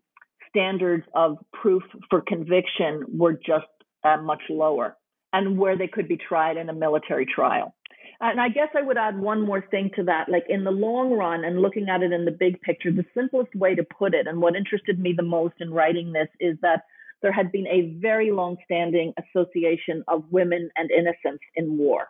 [0.49, 3.65] standards of proof for conviction were just
[4.03, 4.95] uh, much lower
[5.31, 7.73] and where they could be tried in a military trial.
[8.21, 10.29] And I guess I would add one more thing to that.
[10.29, 13.53] Like in the long run and looking at it in the big picture, the simplest
[13.55, 16.83] way to put it, and what interested me the most in writing this, is that
[17.21, 22.09] there had been a very long standing association of women and innocence in war.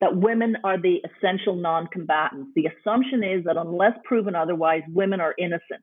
[0.00, 2.50] That women are the essential non combatants.
[2.54, 5.82] The assumption is that unless proven otherwise, women are innocent.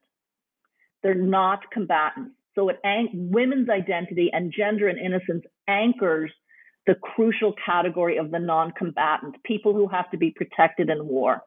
[1.06, 2.32] They're not combatants.
[2.56, 2.80] So it
[3.14, 6.32] women's identity and gender and innocence anchors
[6.88, 11.44] the crucial category of the non-combatant, people who have to be protected in war.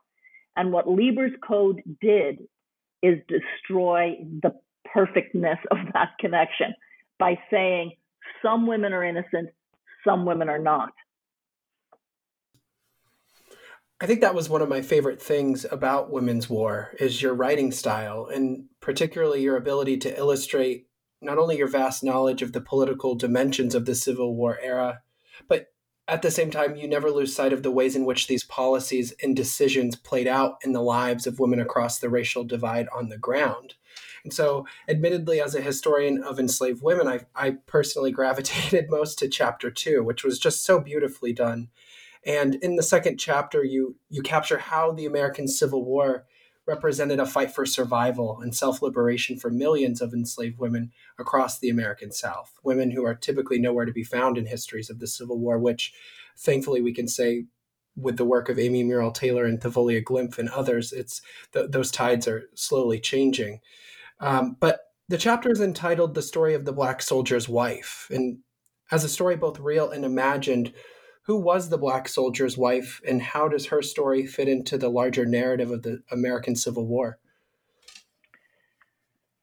[0.56, 2.38] And what Lieber's code did
[3.02, 4.52] is destroy the
[4.94, 6.72] perfectness of that connection
[7.18, 7.94] by saying
[8.42, 9.48] some women are innocent,
[10.06, 10.92] some women are not.
[14.00, 17.72] I think that was one of my favorite things about Women's War is your writing
[17.72, 20.86] style and particularly your ability to illustrate
[21.20, 25.00] not only your vast knowledge of the political dimensions of the Civil War era,
[25.48, 25.72] but
[26.06, 29.12] at the same time, you never lose sight of the ways in which these policies
[29.22, 33.18] and decisions played out in the lives of women across the racial divide on the
[33.18, 33.74] ground.
[34.24, 39.28] And so, admittedly, as a historian of enslaved women, I, I personally gravitated most to
[39.28, 41.68] chapter two, which was just so beautifully done
[42.26, 46.26] and in the second chapter, you you capture how the American Civil War
[46.68, 51.70] represented a fight for survival and self liberation for millions of enslaved women across the
[51.70, 52.52] American South.
[52.62, 55.92] Women who are typically nowhere to be found in histories of the Civil War, which
[56.36, 57.46] thankfully we can say
[57.96, 61.20] with the work of Amy Murrell Taylor and Thavolia Glymph and others, it's
[61.52, 63.60] th- those tides are slowly changing.
[64.20, 68.40] Um, but the chapter is entitled "The Story of the Black Soldier's Wife," and
[68.90, 70.72] as a story both real and imagined,
[71.28, 75.26] who was the black soldier's wife and how does her story fit into the larger
[75.26, 77.18] narrative of the American Civil War?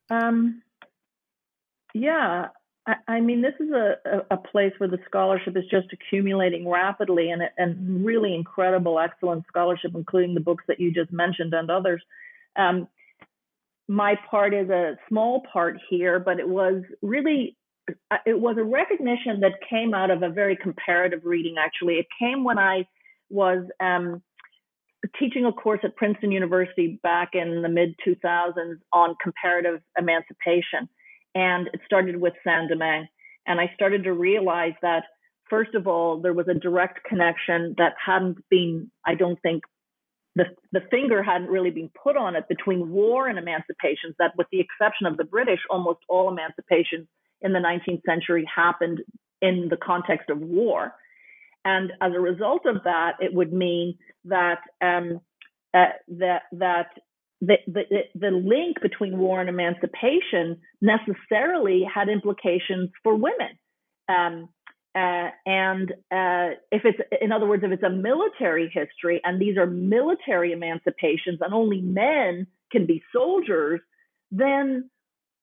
[0.10, 0.64] Um,
[1.94, 2.48] yeah,
[2.88, 7.30] I, I, mean, this is a, a, place where the scholarship is just accumulating rapidly
[7.30, 12.02] and, and really incredible, excellent scholarship, including the books that you just mentioned and others.
[12.56, 12.88] Um,
[13.88, 17.56] my part is a small part here, but it was really
[18.26, 21.96] it was a recognition that came out of a very comparative reading, actually.
[21.96, 22.88] It came when I
[23.30, 24.22] was um,
[25.20, 30.90] teaching a course at Princeton University back in the mid 2000s on comparative emancipation.
[31.34, 33.08] And it started with Saint Domingue.
[33.46, 35.04] And I started to realize that,
[35.50, 39.64] first of all, there was a direct connection that hadn't been, I don't think,
[40.36, 44.48] the, the finger hadn't really been put on it between war and emancipations, that with
[44.52, 47.08] the exception of the British, almost all emancipations
[47.42, 49.02] in the 19th century happened
[49.42, 50.94] in the context of war.
[51.64, 55.20] And as a result of that, it would mean that um,
[55.74, 55.86] uh,
[56.20, 56.88] that that
[57.42, 57.84] the, the,
[58.16, 63.58] the link between war and emancipation necessarily had implications for women.
[64.08, 64.50] Um,
[64.96, 69.58] uh, and uh, if it's, in other words, if it's a military history and these
[69.58, 73.82] are military emancipations and only men can be soldiers,
[74.32, 74.90] then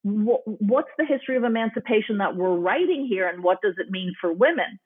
[0.04, 4.32] what's the history of emancipation that we're writing here and what does it mean for
[4.32, 4.78] women?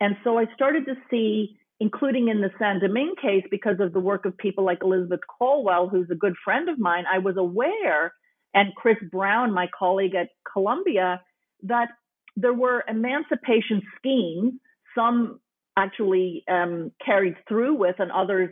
[0.00, 4.00] And so I started to see, including in the Saint Domingue case, because of the
[4.00, 8.14] work of people like Elizabeth Colwill, who's a good friend of mine, I was aware,
[8.54, 11.20] and Chris Brown, my colleague at Columbia,
[11.64, 11.88] that
[12.36, 14.54] there were emancipation schemes,
[14.94, 15.40] some
[15.76, 18.50] actually um, carried through with, and others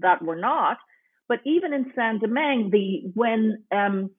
[0.00, 0.78] that were not.
[1.28, 4.10] But even in Saint Domingue, the when um,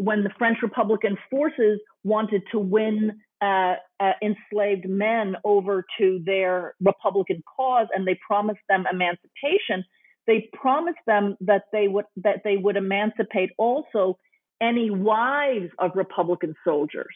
[0.00, 6.74] when the French Republican forces wanted to win uh, uh, enslaved men over to their
[6.80, 9.84] Republican cause, and they promised them emancipation.
[10.26, 14.16] They promised them that they would that they would emancipate also
[14.58, 17.14] any wives of Republican soldiers.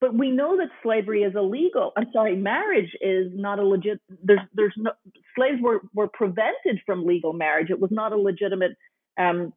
[0.00, 1.92] But we know that slavery is illegal.
[1.94, 4.00] I'm sorry, marriage is not a legit.
[4.22, 4.92] There's there's no
[5.36, 7.68] slaves were were prevented from legal marriage.
[7.68, 8.72] It was not a legitimate
[9.18, 9.52] um,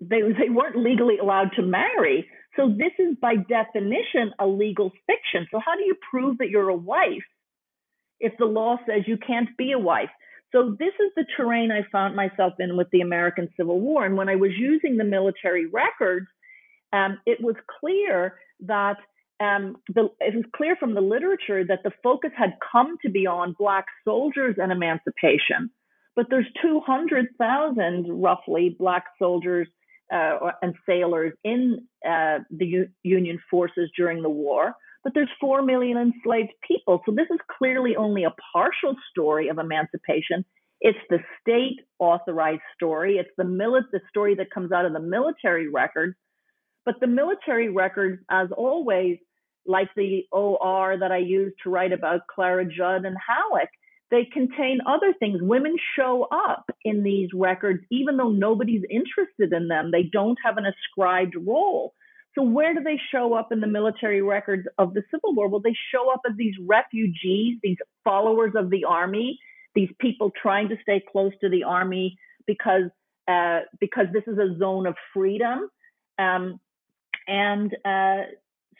[0.00, 2.28] they, they weren't legally allowed to marry.
[2.56, 5.46] So this is by definition a legal fiction.
[5.50, 7.24] So how do you prove that you're a wife
[8.18, 10.10] if the law says you can't be a wife?
[10.52, 14.04] So this is the terrain I found myself in with the American Civil War.
[14.04, 16.26] And when I was using the military records,
[16.92, 18.34] um, it was clear
[18.66, 18.96] that
[19.38, 23.26] um, the, it was clear from the literature that the focus had come to be
[23.26, 25.70] on black soldiers and emancipation
[26.20, 29.66] but there's 200,000 roughly black soldiers
[30.12, 35.62] uh, and sailors in uh, the U- Union forces during the war, but there's 4
[35.62, 37.00] million enslaved people.
[37.06, 40.44] So this is clearly only a partial story of emancipation.
[40.82, 43.16] It's the state authorized story.
[43.16, 46.16] It's the, mili- the story that comes out of the military records.
[46.84, 49.16] But the military records, as always,
[49.64, 53.70] like the OR that I used to write about Clara Judd and Halleck,
[54.10, 55.40] they contain other things.
[55.40, 59.90] Women show up in these records, even though nobody's interested in them.
[59.90, 61.94] They don't have an ascribed role.
[62.34, 65.48] So, where do they show up in the military records of the Civil War?
[65.48, 69.38] Well, they show up as these refugees, these followers of the army,
[69.74, 72.90] these people trying to stay close to the army because
[73.28, 75.68] uh, because this is a zone of freedom.
[76.18, 76.60] Um,
[77.26, 78.22] and uh,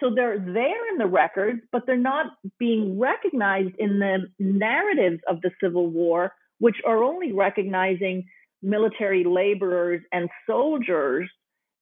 [0.00, 2.26] so they're there in the records, but they're not
[2.58, 8.26] being recognized in the narratives of the Civil War, which are only recognizing
[8.62, 11.28] military laborers and soldiers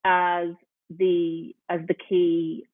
[0.05, 0.49] as
[0.91, 2.67] the as the key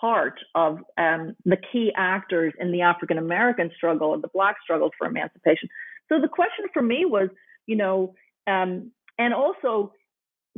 [0.00, 4.90] part of um, the key actors in the African American struggle and the Black struggle
[4.98, 5.68] for emancipation.
[6.08, 7.28] So the question for me was,
[7.66, 8.14] you know,
[8.46, 9.92] um, and also,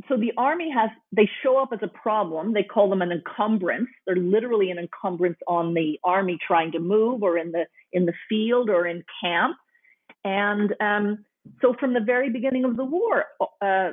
[0.07, 2.53] so the army has they show up as a problem.
[2.53, 3.89] They call them an encumbrance.
[4.05, 8.13] They're literally an encumbrance on the army trying to move, or in the in the
[8.27, 9.57] field, or in camp.
[10.23, 11.25] And um,
[11.61, 13.25] so from the very beginning of the war,
[13.61, 13.91] uh,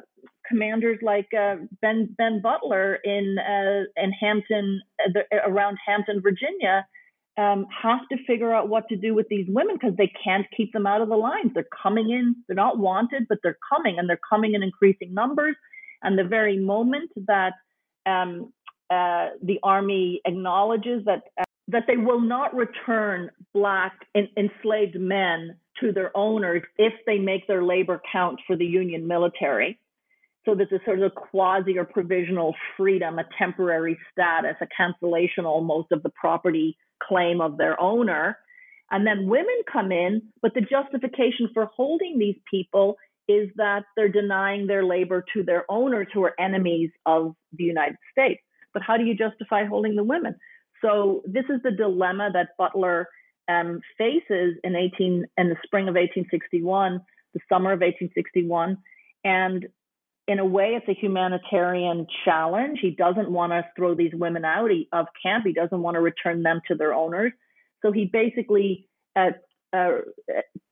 [0.49, 6.87] commanders like uh, Ben Ben Butler in uh, in Hampton uh, the, around Hampton, Virginia,
[7.39, 10.73] um, have to figure out what to do with these women because they can't keep
[10.73, 11.53] them out of the lines.
[11.55, 12.37] They're coming in.
[12.47, 15.57] They're not wanted, but they're coming, and they're coming in increasing numbers.
[16.07, 17.55] And the very moment that
[18.07, 18.53] um,
[18.89, 25.91] uh, the army acknowledges that uh, that they will not return black enslaved men to
[25.91, 29.81] their owners if they make their labor count for the Union military.
[30.45, 35.45] So this is sort of a quasi or provisional freedom, a temporary status, a cancellation
[35.45, 38.39] almost of the property claim of their owner.
[38.93, 42.97] And then women come in, but the justification for holding these people
[43.29, 47.97] is that they're denying their labor to their owners who are enemies of the United
[48.13, 48.41] States.
[48.73, 50.37] But how do you justify holding the women?
[50.83, 53.09] So this is the dilemma that Butler
[53.49, 57.01] um, faces in 18 in the spring of 1861,
[57.35, 58.79] the summer of 1861,
[59.25, 59.67] and
[60.29, 62.81] in a way, it's a humanitarian challenge.
[62.83, 65.45] He doesn't want to throw these women out of camp.
[65.47, 67.33] He doesn't want to return them to their owners.
[67.83, 69.31] So he basically uh,
[69.73, 69.99] uh,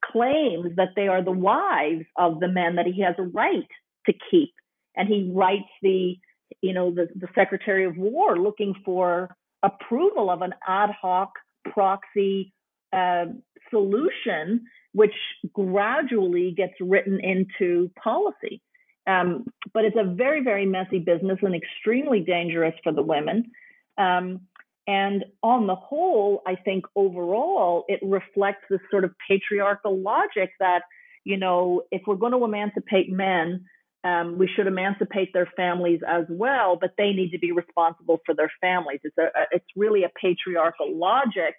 [0.05, 3.69] claims that they are the wives of the men that he has a right
[4.07, 4.53] to keep.
[4.97, 6.17] And he writes the,
[6.61, 11.33] you know, the, the Secretary of War looking for approval of an ad hoc
[11.65, 12.53] proxy
[12.93, 13.27] uh,
[13.71, 15.15] solution, which
[15.53, 18.63] gradually gets written into policy.
[19.07, 23.51] Um, but it's a very, very messy business and extremely dangerous for the women.
[23.99, 24.43] Um,
[24.87, 30.83] and on the whole, I think overall, it reflects this sort of patriarchal logic that,
[31.25, 33.65] you know, if we're going to emancipate men,
[34.05, 38.35] um, we should emancipate their families as well, but they need to be responsible for
[38.35, 39.01] their families.
[39.03, 41.55] It's a, it's really a patriarchal logic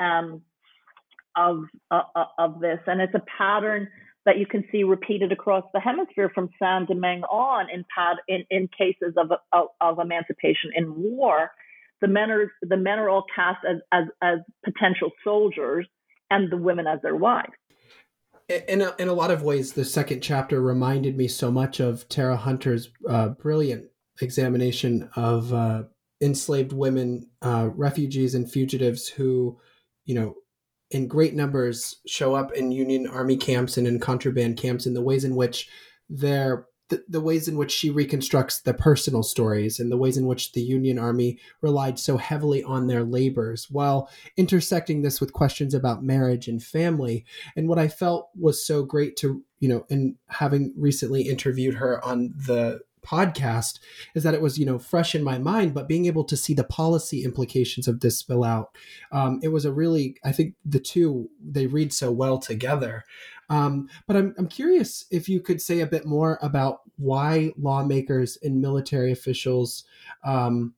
[0.00, 0.40] um,
[1.36, 3.88] of uh, uh of this, and it's a pattern
[4.24, 8.44] that you can see repeated across the hemisphere from Saint Domingue on in, pad, in,
[8.50, 11.50] in cases of, of, of, emancipation in war.
[12.02, 15.86] The men are the men are all cast as, as, as potential soldiers,
[16.30, 17.52] and the women as their wives.
[18.68, 22.08] In a, in a lot of ways, the second chapter reminded me so much of
[22.08, 23.86] Tera Hunter's uh, brilliant
[24.20, 25.84] examination of uh,
[26.20, 29.58] enslaved women, uh, refugees, and fugitives who,
[30.04, 30.34] you know,
[30.90, 35.02] in great numbers show up in Union Army camps and in contraband camps in the
[35.02, 35.68] ways in which
[36.10, 40.26] they're the, the, ways in which she reconstructs the personal stories and the ways in
[40.26, 45.74] which the Union Army relied so heavily on their labors while intersecting this with questions
[45.74, 47.24] about marriage and family.
[47.56, 52.04] And what I felt was so great to, you know, and having recently interviewed her
[52.04, 53.78] on the podcast
[54.14, 56.54] is that it was you know fresh in my mind but being able to see
[56.54, 58.74] the policy implications of this spill out
[59.10, 63.04] um, it was a really i think the two they read so well together.
[63.50, 68.38] Um, but I'm, I'm curious if you could say a bit more about why lawmakers
[68.42, 69.84] and military officials
[70.24, 70.74] um,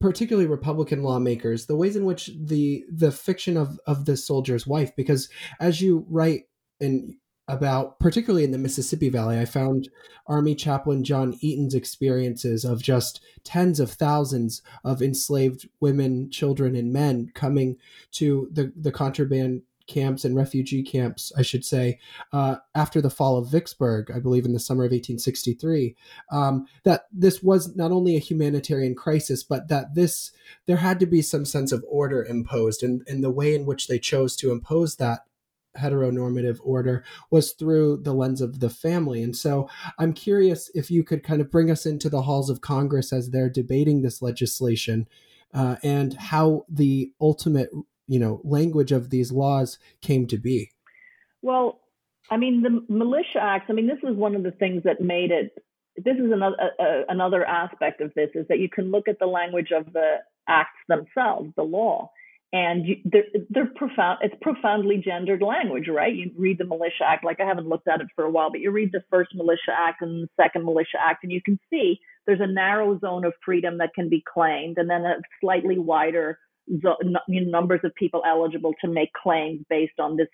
[0.00, 4.94] particularly Republican lawmakers, the ways in which the the fiction of of the soldier's wife,
[4.96, 5.28] because
[5.60, 6.48] as you write
[6.80, 7.14] and
[7.48, 9.88] about, particularly in the Mississippi Valley, I found
[10.26, 16.92] Army Chaplain John Eaton's experiences of just tens of thousands of enslaved women, children, and
[16.92, 17.76] men coming
[18.12, 21.98] to the, the contraband camps and refugee camps, I should say,
[22.32, 25.96] uh, after the fall of Vicksburg, I believe in the summer of 1863,
[26.30, 30.30] um, that this was not only a humanitarian crisis, but that this
[30.66, 33.88] there had to be some sense of order imposed, and, and the way in which
[33.88, 35.24] they chose to impose that
[35.76, 39.22] heteronormative order was through the lens of the family.
[39.22, 39.68] And so
[39.98, 43.30] I'm curious if you could kind of bring us into the halls of Congress as
[43.30, 45.08] they're debating this legislation
[45.54, 47.70] uh, and how the ultimate,
[48.06, 50.70] you know, language of these laws came to be.
[51.42, 51.80] Well,
[52.30, 55.30] I mean, the Militia Act, I mean, this is one of the things that made
[55.30, 55.52] it.
[55.96, 59.26] This is another uh, another aspect of this is that you can look at the
[59.26, 60.18] language of the
[60.48, 62.10] acts themselves, the law,
[62.52, 64.18] and they're, they're profound.
[64.22, 66.14] It's profoundly gendered language, right?
[66.14, 68.60] You read the Militia Act, like I haven't looked at it for a while, but
[68.60, 71.98] you read the first Militia Act and the second Militia Act, and you can see
[72.26, 76.38] there's a narrow zone of freedom that can be claimed, and then a slightly wider
[77.28, 80.28] numbers of people eligible to make claims based on this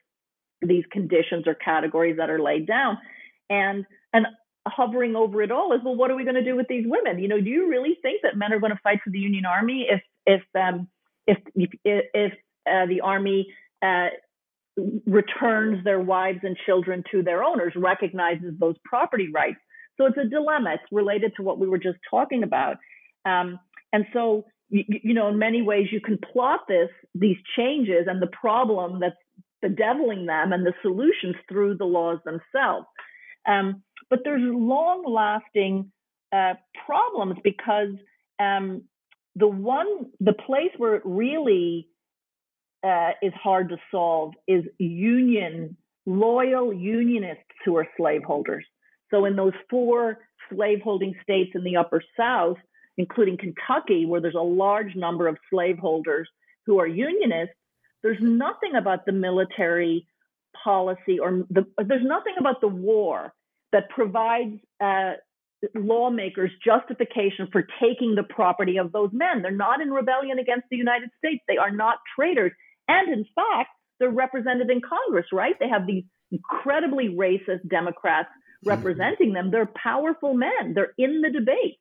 [0.61, 2.99] these conditions or categories that are laid down,
[3.49, 4.27] and and
[4.67, 7.19] hovering over it all is, well, what are we going to do with these women?
[7.19, 9.45] You know, do you really think that men are going to fight for the Union
[9.47, 10.89] Army if if um,
[11.29, 11.39] if
[11.85, 12.33] if, if
[12.67, 13.47] uh, the army
[13.83, 14.09] uh,
[15.07, 19.59] returns their wives and children to their owners, recognizes those property rights?
[19.97, 20.75] So it's a dilemma.
[20.75, 22.77] It's related to what we were just talking about.
[23.25, 23.59] Um,
[23.93, 28.23] and so, you, you, know, in many ways, you can plot this, these changes and
[28.23, 29.17] the problem that's
[29.61, 32.87] bedeviling them and the solutions through the laws themselves.
[33.47, 35.91] Um, but there's long lasting
[36.33, 36.55] uh,
[36.87, 37.95] problems because
[38.39, 38.85] um,
[39.39, 39.87] the one,
[40.21, 41.89] the place where it really
[42.85, 45.77] uh, is hard to solve is union,
[46.07, 48.65] loyal unionists who are slaveholders.
[49.11, 50.19] So in those four
[50.53, 52.57] slaveholding states in the upper South,
[52.97, 56.29] including Kentucky, where there's a large number of slaveholders
[56.67, 57.55] who are unionists,
[58.03, 60.07] there's nothing about the military
[60.65, 63.33] policy or the, there's nothing about the war
[63.73, 65.13] that provides uh,
[65.75, 69.43] lawmakers justification for taking the property of those men.
[69.43, 71.43] They're not in rebellion against the United States.
[71.49, 72.53] They are not traitors.
[72.87, 75.55] And in fact, they're represented in Congress, right?
[75.59, 78.71] They have these incredibly racist Democrats mm-hmm.
[78.71, 79.51] representing them.
[79.51, 80.75] They're powerful men.
[80.75, 81.79] They're in the debate.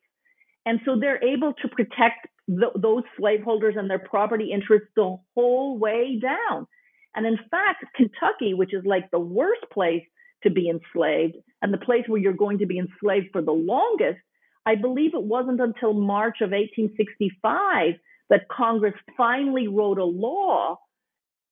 [0.66, 6.18] And so they're able to protect those slaveholders and their property interests the whole way
[6.20, 6.66] down.
[7.14, 10.02] And in fact, Kentucky, which is like the worst place
[10.42, 14.20] to be enslaved and the place where you're going to be enslaved for the longest,
[14.64, 17.94] I believe it wasn't until March of 1865
[18.30, 20.78] that Congress finally wrote a law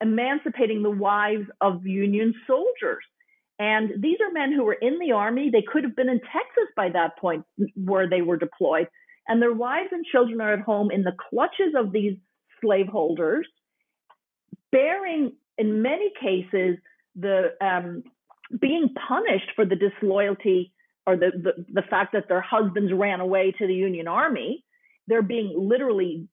[0.02, 3.04] emancipating the wives of Union soldiers.
[3.58, 5.48] And these are men who were in the army.
[5.50, 8.88] They could have been in Texas by that point where they were deployed.
[9.26, 12.18] And their wives and children are at home in the clutches of these
[12.60, 13.48] slaveholders,
[14.70, 16.76] bearing, in many cases,
[17.16, 18.04] the um,
[18.60, 20.72] being punished for the disloyalty
[21.06, 24.64] or the, the, the fact that their husbands ran away to the Union Army.
[25.06, 26.28] They're being literally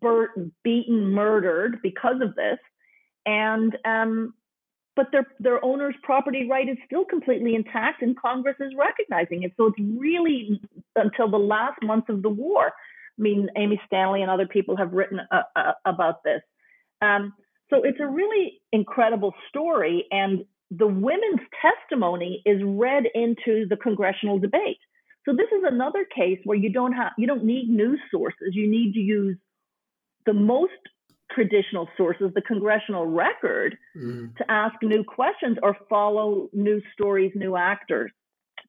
[0.00, 2.58] burnt, beaten, murdered because of this.
[3.24, 4.34] And um,
[4.94, 9.52] but their their owner's property right is still completely intact, and Congress is recognizing it.
[9.56, 10.60] So it's really
[10.96, 12.72] until the last months of the war.
[13.18, 16.40] I mean, Amy Stanley and other people have written uh, uh, about this.
[17.02, 17.34] Um,
[17.70, 24.38] so it's a really incredible story, and the women's testimony is read into the congressional
[24.38, 24.78] debate.
[25.24, 28.50] So this is another case where you don't have you don't need news sources.
[28.52, 29.36] You need to use
[30.24, 30.72] the most
[31.32, 34.34] traditional sources, the congressional record, mm.
[34.36, 38.10] to ask new questions or follow new stories, new actors.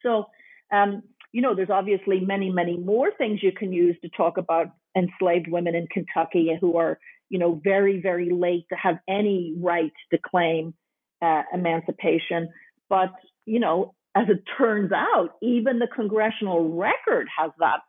[0.02, 0.26] So,
[0.74, 4.68] um, you know, there's obviously many, many more things you can use to talk about
[4.96, 9.94] enslaved women in Kentucky who are, you know, very, very late to have any right
[10.12, 10.74] to claim
[11.22, 12.50] uh, emancipation.
[12.90, 13.12] But,
[13.46, 17.80] you know, as it turns out, even the congressional record has that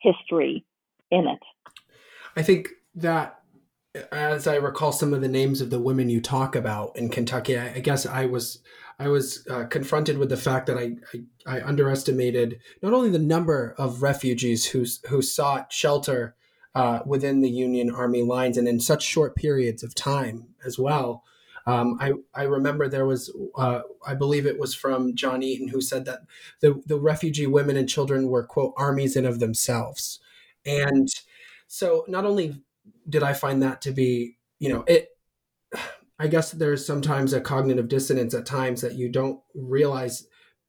[0.00, 0.64] history
[1.10, 1.40] in it.
[2.36, 3.40] I think that
[4.12, 7.58] as I recall some of the names of the women you talk about in Kentucky,
[7.58, 8.60] I, I guess I was
[9.00, 10.96] I was uh, confronted with the fact that I,
[11.46, 16.34] I, I underestimated not only the number of refugees who who sought shelter
[16.74, 21.24] uh, within the Union Army lines and in such short periods of time as well.
[21.66, 25.80] Um, I, I remember there was, uh, I believe it was from John Eaton, who
[25.80, 26.20] said that
[26.60, 30.20] the, the refugee women and children were, quote, armies in of themselves.
[30.64, 31.08] And
[31.66, 32.62] so not only
[33.08, 35.08] did I find that to be, you know, it,
[36.18, 40.26] I guess there's sometimes a cognitive dissonance at times that you don't realize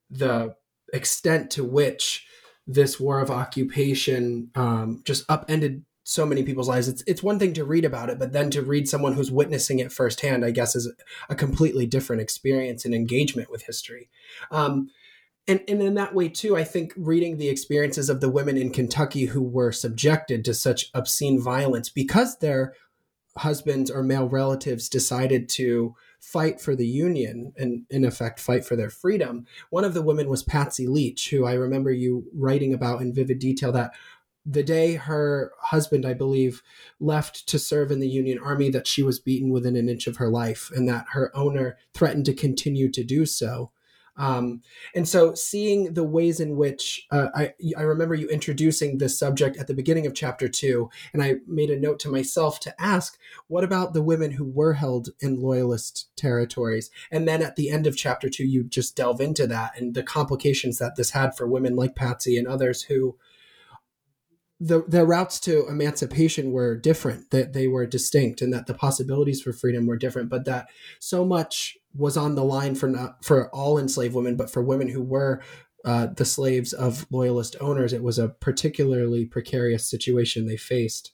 [0.09, 0.55] the
[0.93, 2.27] extent to which
[2.67, 6.87] this war of occupation um, just upended so many people's lives.
[6.87, 9.79] It's it's one thing to read about it, but then to read someone who's witnessing
[9.79, 10.91] it firsthand, I guess, is
[11.29, 14.09] a completely different experience and engagement with history.
[14.51, 14.89] Um,
[15.47, 18.71] and, and in that way too i think reading the experiences of the women in
[18.71, 22.73] kentucky who were subjected to such obscene violence because their
[23.37, 28.75] husbands or male relatives decided to fight for the union and in effect fight for
[28.75, 33.01] their freedom one of the women was patsy leach who i remember you writing about
[33.01, 33.91] in vivid detail that
[34.49, 36.63] the day her husband i believe
[36.99, 40.17] left to serve in the union army that she was beaten within an inch of
[40.17, 43.71] her life and that her owner threatened to continue to do so
[44.19, 44.61] um,
[44.93, 49.55] and so, seeing the ways in which uh, I, I remember you introducing this subject
[49.55, 53.17] at the beginning of chapter two, and I made a note to myself to ask,
[53.47, 56.91] what about the women who were held in loyalist territories?
[57.09, 60.03] And then at the end of chapter two, you just delve into that and the
[60.03, 63.15] complications that this had for women like Patsy and others who
[64.59, 69.41] the the routes to emancipation were different that they were distinct and that the possibilities
[69.41, 70.67] for freedom were different but that
[70.99, 74.89] so much was on the line for not for all enslaved women but for women
[74.89, 75.41] who were
[75.85, 77.93] uh, the slaves of loyalist owners.
[77.93, 81.13] It was a particularly precarious situation they faced.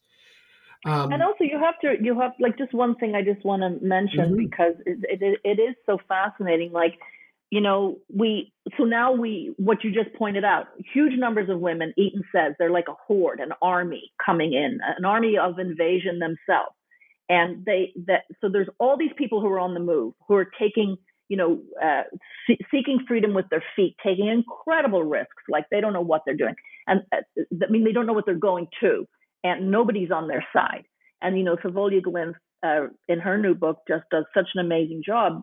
[0.85, 3.61] Um, and also, you have to you have like just one thing I just want
[3.63, 4.35] to mention mm-hmm.
[4.35, 6.71] because it, it it is so fascinating.
[6.71, 6.99] Like,
[7.55, 11.93] you know, we so now we what you just pointed out, huge numbers of women.
[11.97, 16.75] Eaton says they're like a horde, an army coming in, an army of invasion themselves,
[17.29, 20.51] and they that so there's all these people who are on the move who are
[20.59, 20.97] taking
[21.27, 22.03] you know, uh,
[22.45, 25.43] see- seeking freedom with their feet, taking incredible risks.
[25.49, 26.55] Like they don't know what they're doing,
[26.87, 27.21] and uh,
[27.65, 29.07] I mean they don't know what they're going to
[29.45, 30.83] and nobody's on their side.
[31.21, 35.03] And you know, Thavolia Glymph uh, in her new book just does such an amazing
[35.05, 35.41] job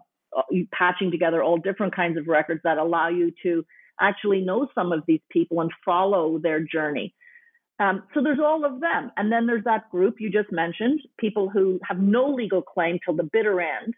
[0.72, 3.64] patching together all different kinds of records that allow you to
[4.00, 7.14] actually know some of these people and follow their journey.
[7.78, 11.48] Um, so there's all of them, and then there's that group you just mentioned, people
[11.48, 13.94] who have no legal claim till the bitter end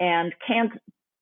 [0.00, 0.72] and can't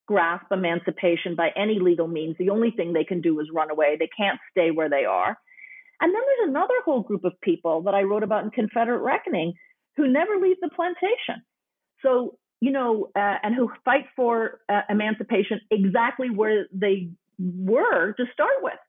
[0.07, 2.35] grasp emancipation by any legal means.
[2.37, 3.97] The only thing they can do is run away.
[3.99, 5.37] They can't stay where they are.
[6.01, 9.53] And then there's another whole group of people that I wrote about in Confederate Reckoning
[9.97, 11.43] who never leave the plantation.
[12.01, 18.25] So, you know, uh, and who fight for uh, emancipation exactly where they were to
[18.33, 18.79] start with.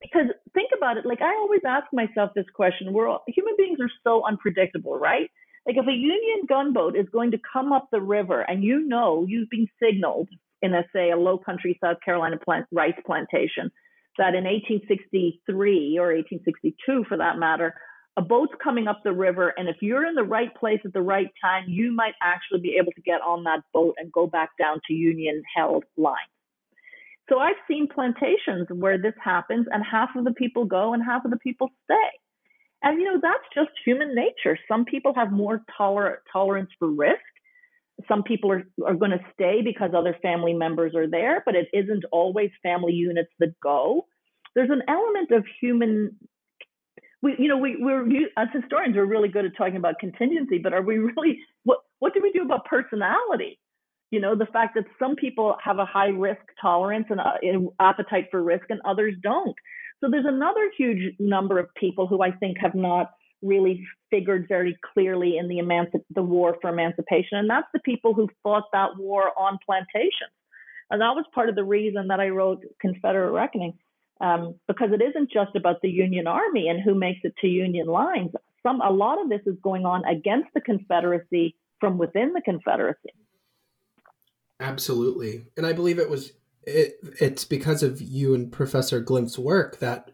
[0.00, 3.80] Because think about it, like I always ask myself this question: We're all, human beings
[3.80, 5.28] are so unpredictable, right?
[5.66, 9.26] Like if a Union gunboat is going to come up the river, and you know
[9.28, 10.28] you've been signaled
[10.62, 13.72] in a say a low country South Carolina plant, rice plantation
[14.18, 17.74] that in 1863 or 1862 for that matter,
[18.16, 21.02] a boat's coming up the river, and if you're in the right place at the
[21.02, 24.50] right time, you might actually be able to get on that boat and go back
[24.58, 26.16] down to Union held lines.
[27.28, 31.24] So I've seen plantations where this happens, and half of the people go and half
[31.24, 32.10] of the people stay.
[32.82, 34.58] And you know, that's just human nature.
[34.66, 37.20] Some people have more toler- tolerance for risk.
[38.08, 41.68] Some people are, are going to stay because other family members are there, but it
[41.72, 44.06] isn't always family units that go.
[44.54, 46.16] There's an element of human
[47.22, 48.06] we you know we we're
[48.36, 52.14] as historians we're really good at talking about contingency but are we really what what
[52.14, 53.58] do we do about personality?
[54.10, 58.26] You know the fact that some people have a high risk tolerance and uh, appetite
[58.30, 59.54] for risk and others don't.
[60.00, 63.12] So there's another huge number of people who i think have not
[63.42, 68.12] really figured very clearly in the emanci- the war for emancipation and that's the people
[68.12, 70.34] who fought that war on plantations.
[70.90, 73.78] And that was part of the reason that i wrote confederate reckoning
[74.20, 77.86] um, because it isn't just about the Union Army and who makes it to Union
[77.86, 78.30] lines.
[78.62, 83.14] Some a lot of this is going on against the Confederacy from within the Confederacy.
[84.60, 86.32] Absolutely, and I believe it was
[86.64, 90.10] it, it's because of you and Professor Glymph's work that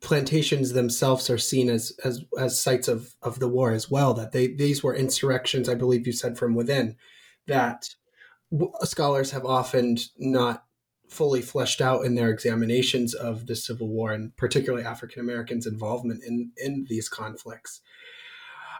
[0.00, 4.14] plantations themselves are seen as as as sites of of the war as well.
[4.14, 6.96] That they these were insurrections, I believe you said from within.
[7.46, 7.88] That
[8.84, 10.64] scholars have often not
[11.12, 16.24] fully fleshed out in their examinations of the Civil War and particularly African Americans' involvement
[16.24, 17.82] in, in these conflicts.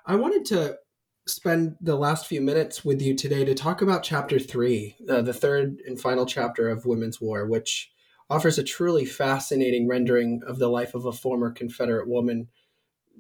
[0.07, 0.79] I wanted to
[1.27, 5.35] spend the last few minutes with you today to talk about chapter three, uh, the
[5.35, 7.93] third and final chapter of Women's War, which
[8.29, 12.49] offers a truly fascinating rendering of the life of a former Confederate woman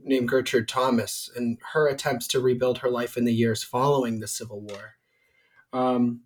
[0.02, 4.26] named Gertrude Thomas and her attempts to rebuild her life in the years following the
[4.26, 4.94] Civil War.
[5.72, 6.22] Um,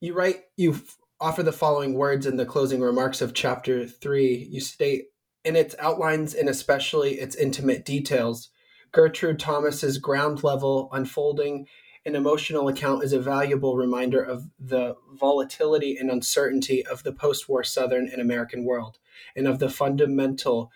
[0.00, 0.80] you write you
[1.20, 4.48] offer the following words in the closing remarks of chapter 3.
[4.50, 5.06] You state,
[5.44, 8.50] in its outlines and especially its intimate details,
[8.92, 11.66] Gertrude Thomas's ground level unfolding
[12.04, 17.48] an emotional account is a valuable reminder of the volatility and uncertainty of the post
[17.48, 18.98] war Southern and American world,
[19.34, 20.70] and of the fundamental,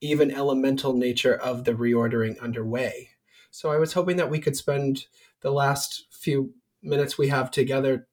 [0.00, 3.10] even elemental nature of the reordering underway.
[3.52, 5.06] So I was hoping that we could spend
[5.42, 8.08] the last few minutes we have together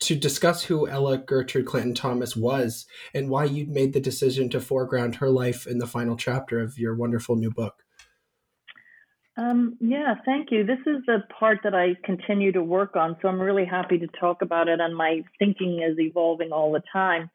[0.00, 4.60] to discuss who Ella Gertrude Clanton Thomas was and why you'd made the decision to
[4.60, 7.84] foreground her life in the final chapter of your wonderful new book.
[9.36, 10.64] Um, yeah, thank you.
[10.64, 14.06] This is the part that I continue to work on, so I'm really happy to
[14.18, 17.30] talk about it, and my thinking is evolving all the time.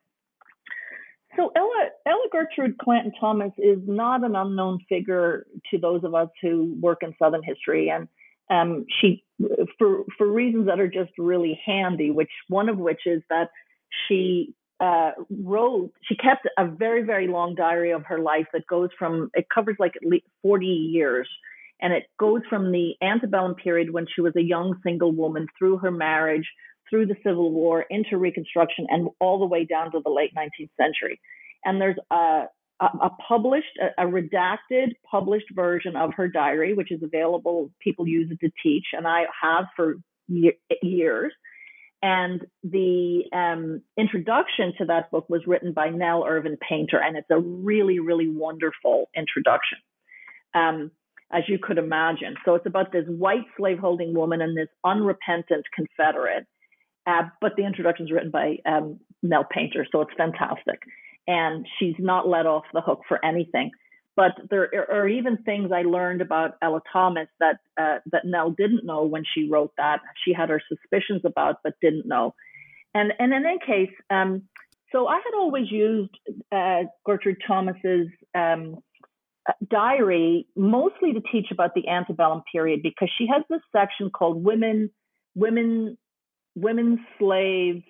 [1.36, 6.30] So Ella, Ella Gertrude Clanton Thomas is not an unknown figure to those of us
[6.42, 8.08] who work in Southern history, and
[8.50, 9.24] um, she
[9.78, 12.12] for for reasons that are just really handy.
[12.12, 13.50] Which one of which is that
[14.08, 18.90] she uh, wrote she kept a very very long diary of her life that goes
[19.00, 21.30] from it covers like at least 40 years
[21.82, 25.78] and it goes from the antebellum period when she was a young single woman through
[25.78, 26.50] her marriage
[26.90, 30.70] through the civil war into reconstruction and all the way down to the late 19th
[30.78, 31.22] century
[31.64, 32.44] and there's a
[32.80, 37.72] a, a published, a, a, redacted, published version of her diary, which is available.
[37.80, 39.96] People use it to teach, and I have for
[40.28, 41.34] ye- years.
[42.02, 47.30] And the um, introduction to that book was written by Nell Irvin Painter, and it's
[47.32, 49.80] a really, really wonderful introduction,
[50.54, 50.92] um,
[51.32, 52.36] as you could imagine.
[52.46, 56.46] So it's about this white slaveholding woman and this unrepentant Confederate.
[57.08, 60.82] Uh, but the introduction is written by um, Nell Painter, so it's fantastic.
[61.28, 63.72] And she's not let off the hook for anything.
[64.16, 68.86] But there are even things I learned about Ella Thomas that uh, that Nell didn't
[68.86, 70.00] know when she wrote that.
[70.24, 72.34] She had her suspicions about, but didn't know.
[72.94, 74.44] And and in any case, um,
[74.94, 76.16] so I had always used
[76.50, 78.78] uh, Gertrude Thomas's um,
[79.70, 84.90] diary mostly to teach about the antebellum period because she has this section called women
[85.36, 85.98] women
[86.56, 87.84] women slaves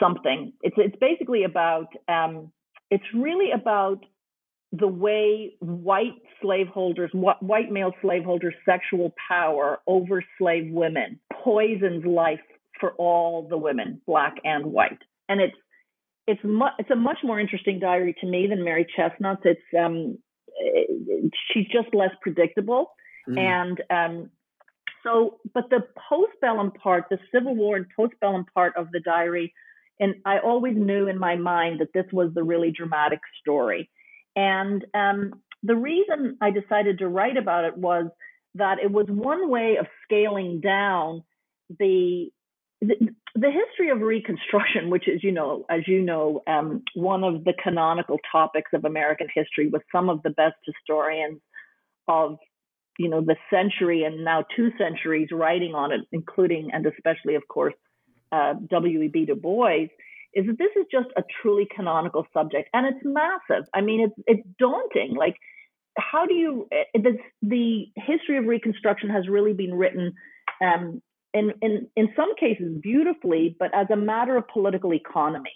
[0.00, 0.52] something.
[0.62, 2.52] It's it's basically about um,
[2.90, 4.04] it's really about
[4.72, 12.40] the way white slaveholders, white male slaveholders' sexual power over slave women poisons life
[12.78, 14.98] for all the women, black and white.
[15.28, 15.56] And it's
[16.26, 19.42] it's mu- it's a much more interesting diary to me than Mary Chesnut's.
[19.44, 20.18] It's um,
[21.52, 22.92] she's just less predictable,
[23.28, 23.38] mm.
[23.38, 24.30] and um,
[25.02, 25.80] so but the
[26.10, 29.52] postbellum part, the Civil War and postbellum part of the diary,
[30.00, 33.90] and I always knew in my mind that this was the really dramatic story.
[34.34, 38.06] And um, the reason I decided to write about it was
[38.54, 41.22] that it was one way of scaling down
[41.78, 42.30] the
[42.80, 42.96] the,
[43.34, 47.52] the history of Reconstruction, which is, you know, as you know, um, one of the
[47.62, 51.40] canonical topics of American history, with some of the best historians
[52.08, 52.38] of,
[52.98, 57.46] you know, the century and now two centuries writing on it, including and especially, of
[57.48, 57.74] course,
[58.32, 59.26] uh, W.E.B.
[59.26, 59.88] Du Bois
[60.32, 63.64] is that this is just a truly canonical subject and it's massive.
[63.74, 65.16] I mean, it's it's daunting.
[65.16, 65.36] Like,
[65.98, 66.68] how do you?
[66.72, 70.14] Eh, the the history of Reconstruction has really been written.
[70.62, 71.02] Um,
[71.32, 75.52] in, in, in some cases beautifully, but as a matter of political economy.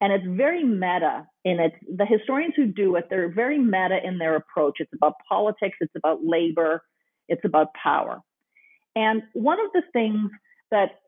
[0.00, 1.72] And it's very meta in it.
[1.96, 4.76] The historians who do it, they're very meta in their approach.
[4.78, 6.82] It's about politics, it's about labor,
[7.28, 8.20] it's about power.
[8.94, 10.30] And one of the things
[10.70, 11.00] that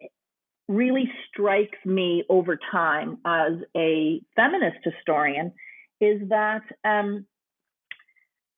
[0.71, 5.53] really strikes me over time as a feminist historian
[6.01, 7.27] is that um,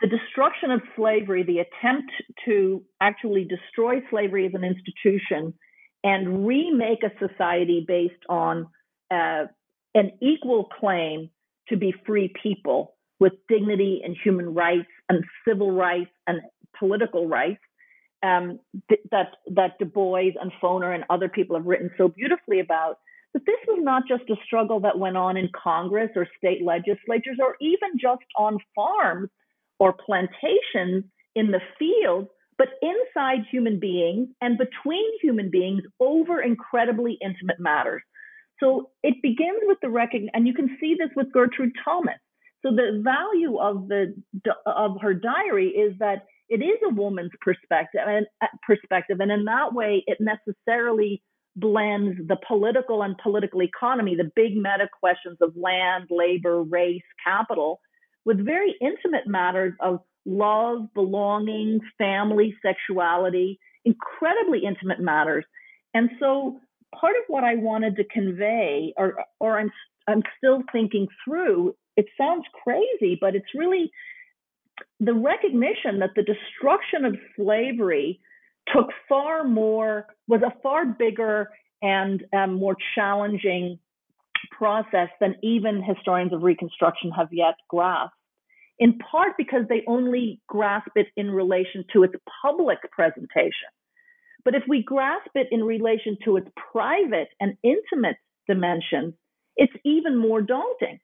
[0.02, 2.12] the destruction of slavery, the attempt
[2.44, 5.54] to actually destroy slavery as an institution
[6.04, 8.66] and remake a society based on
[9.10, 9.44] uh,
[9.94, 11.30] an equal claim
[11.70, 16.42] to be free people with dignity and human rights and civil rights and
[16.78, 17.60] political rights
[18.22, 18.58] um,
[18.88, 22.98] th- that that Du Bois and Foner and other people have written so beautifully about.
[23.34, 27.38] That this was not just a struggle that went on in Congress or state legislatures
[27.40, 29.30] or even just on farms
[29.78, 31.04] or plantations
[31.34, 38.02] in the field, but inside human beings and between human beings over incredibly intimate matters.
[38.60, 42.20] So it begins with the recognition, and you can see this with Gertrude Thomas.
[42.62, 44.14] So the value of the
[44.66, 49.44] of her diary is that it is a woman's perspective and uh, perspective, and in
[49.44, 51.22] that way, it necessarily
[51.56, 57.80] blends the political and political economy, the big meta questions of land, labor, race, capital,
[58.24, 65.44] with very intimate matters of love, belonging, family, sexuality, incredibly intimate matters.
[65.94, 66.60] And so
[66.98, 69.70] part of what I wanted to convey, or or I'm
[70.08, 73.90] I'm still thinking through, it sounds crazy, but it's really
[75.04, 78.20] the recognition that the destruction of slavery
[78.72, 81.50] took far more, was a far bigger
[81.82, 83.80] and um, more challenging
[84.56, 88.14] process than even historians of Reconstruction have yet grasped,
[88.78, 93.70] in part because they only grasp it in relation to its public presentation.
[94.44, 99.14] But if we grasp it in relation to its private and intimate dimensions,
[99.56, 101.00] it's even more daunting.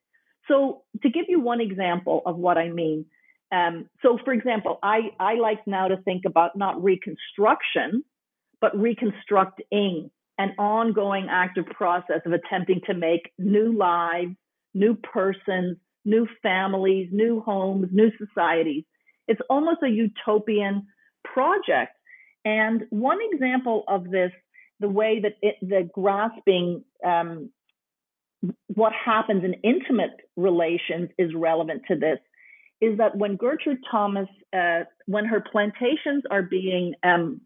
[0.47, 3.05] So, to give you one example of what I mean,
[3.51, 8.05] um, so, for example, I, I like now to think about not reconstruction,
[8.61, 14.35] but reconstructing an ongoing active process of attempting to make new lives,
[14.75, 18.85] new persons, new families, new homes, new societies.
[19.27, 20.87] It's almost a utopian
[21.25, 21.93] project.
[22.45, 24.31] And one example of this,
[24.81, 27.51] the way that it, the grasping um,
[28.69, 32.19] what happens in intimate relations is relevant to this
[32.81, 37.41] is that when Gertrude Thomas, uh, when her plantations are being um,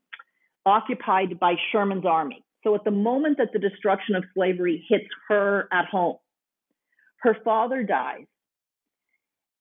[0.66, 5.68] occupied by Sherman's army, so at the moment that the destruction of slavery hits her
[5.72, 6.16] at home,
[7.18, 8.26] her father dies.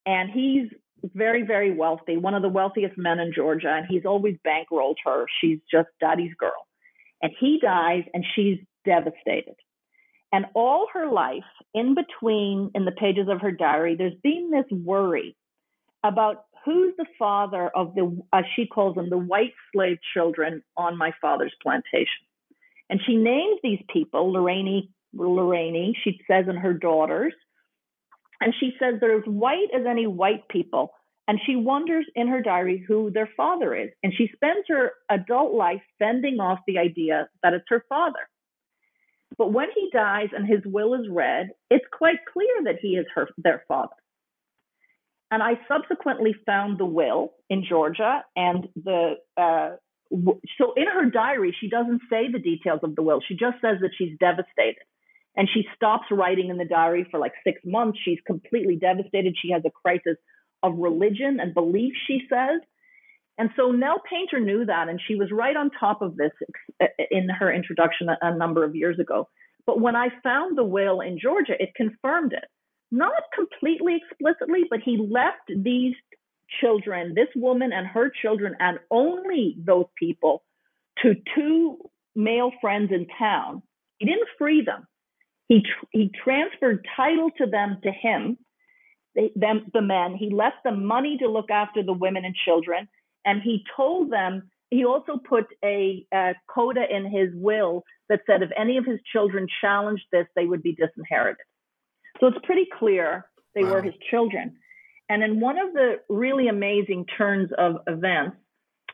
[0.06, 0.70] And he's
[1.04, 5.26] very, very wealthy, one of the wealthiest men in Georgia, and he's always bankrolled her.
[5.40, 6.68] She's just daddy's girl.
[7.22, 9.56] And he dies, and she's devastated.
[10.34, 11.44] And all her life,
[11.74, 15.36] in between, in the pages of her diary, there's been this worry
[16.04, 20.98] about who's the father of the, as she calls them, the white slave children on
[20.98, 22.26] my father's plantation.
[22.90, 27.34] And she names these people, Lorraine, Lorraine, she says, and her daughters.
[28.42, 30.92] And she says they're as white as any white people.
[31.28, 33.90] And she wonders in her diary who their father is.
[34.04, 38.28] And she spends her adult life fending off the idea that it's her father.
[39.38, 43.06] But when he dies and his will is read, it's quite clear that he is
[43.16, 43.96] her their father.
[45.32, 49.78] And I subsequently found the will in Georgia, and the uh,
[50.58, 53.22] so in her diary she doesn't say the details of the will.
[53.26, 54.84] She just says that she's devastated,
[55.38, 57.98] and she stops writing in the diary for like six months.
[58.04, 59.36] She's completely devastated.
[59.42, 60.18] She has a crisis
[60.64, 61.94] of religion and belief.
[62.08, 62.60] She says,
[63.38, 66.32] and so Nell Painter knew that, and she was right on top of this
[67.10, 69.30] in her introduction a, number of years ago.
[69.66, 72.46] But when I found the will in Georgia, it confirmed it
[72.92, 75.96] not completely explicitly, but he left these
[76.60, 80.44] children, this woman and her children, and only those people
[81.02, 81.78] to two
[82.16, 83.64] male friends in town.
[83.98, 84.86] He didn't free them.
[85.48, 88.38] He, tr- he transferred title to them to him,
[89.16, 90.16] they, them, the men.
[90.16, 92.88] He left them money to look after the women and children.
[93.26, 98.42] And he told them, he also put a, a coda in his will that said
[98.42, 101.46] if any of his children challenged this, they would be disinherited.
[102.22, 103.74] So it's pretty clear they wow.
[103.74, 104.56] were his children.
[105.10, 108.38] And in one of the really amazing turns of events,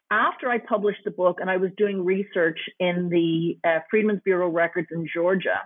[0.10, 4.50] after I published the book and I was doing research in the uh, Freedmen's Bureau
[4.50, 5.62] records in Georgia,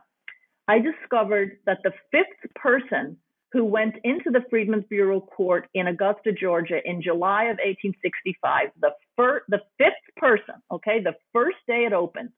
[0.67, 3.17] I discovered that the fifth person
[3.51, 8.91] who went into the Freedmen's Bureau court in Augusta, Georgia in July of 1865, the,
[9.15, 12.29] fir- the fifth person, okay, the first day it opened,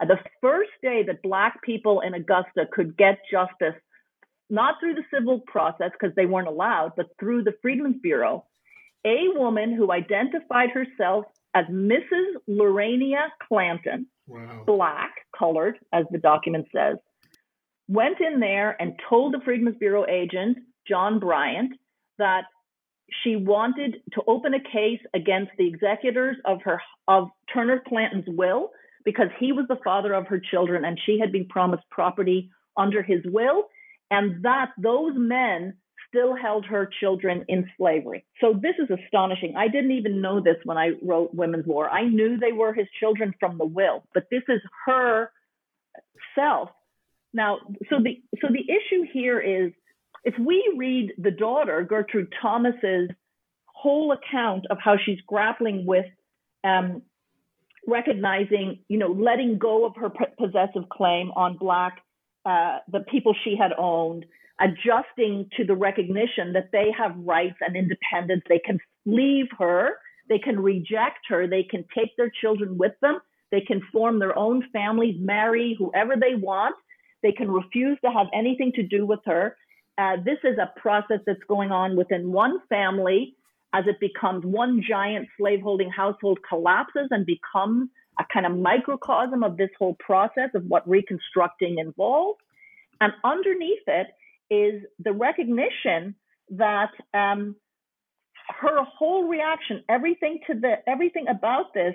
[0.00, 3.74] uh, the first day that Black people in Augusta could get justice
[4.48, 8.44] not through the civil process because they weren't allowed, but through the Freedmen's Bureau,
[9.04, 12.34] a woman who identified herself as Mrs.
[12.48, 14.62] Lorania Clanton, wow.
[14.66, 16.96] black, colored, as the document says,
[17.88, 21.72] went in there and told the Freedmen's Bureau agent, John Bryant,
[22.18, 22.44] that
[23.22, 28.70] she wanted to open a case against the executors of her of Turner Clanton's will
[29.04, 33.02] because he was the father of her children and she had been promised property under
[33.02, 33.68] his will
[34.10, 35.74] and that those men
[36.08, 38.24] still held her children in slavery.
[38.40, 39.54] So this is astonishing.
[39.56, 41.90] I didn't even know this when I wrote Women's War.
[41.90, 45.30] I knew they were his children from the will, but this is her
[46.34, 46.70] self.
[47.32, 47.58] Now,
[47.90, 49.72] so the so the issue here is
[50.24, 53.10] if we read the daughter Gertrude Thomas's
[53.66, 56.06] whole account of how she's grappling with
[56.64, 57.02] um,
[57.86, 62.00] recognizing, you know, letting go of her possessive claim on black
[62.46, 64.24] uh, the people she had owned,
[64.60, 68.42] adjusting to the recognition that they have rights and independence.
[68.48, 73.18] They can leave her, they can reject her, they can take their children with them,
[73.50, 76.76] they can form their own families, marry whoever they want,
[77.22, 79.56] they can refuse to have anything to do with her.
[79.98, 83.34] Uh, this is a process that's going on within one family
[83.74, 87.88] as it becomes one giant slaveholding household collapses and becomes
[88.18, 92.38] a kind of microcosm of this whole process of what reconstructing involves.
[93.00, 94.08] And underneath it
[94.50, 96.14] is the recognition
[96.50, 97.56] that um,
[98.60, 101.94] her whole reaction, everything to the everything about this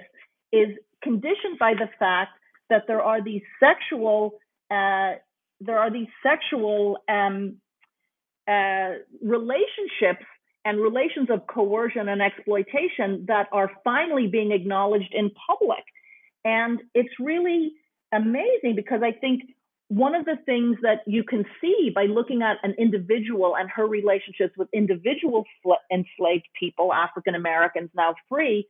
[0.51, 0.69] is
[1.01, 2.32] conditioned by the fact
[2.69, 4.34] that there are these sexual
[4.69, 5.13] uh,
[5.59, 7.57] there are these sexual um,
[8.47, 8.91] uh,
[9.22, 10.26] relationships
[10.65, 15.84] and relations of coercion and exploitation that are finally being acknowledged in public.
[16.44, 17.74] And it's really
[18.12, 19.44] amazing because I think
[19.88, 23.86] one of the things that you can see by looking at an individual and her
[23.86, 25.44] relationships with individual
[25.92, 28.68] enslaved people, African Americans now free,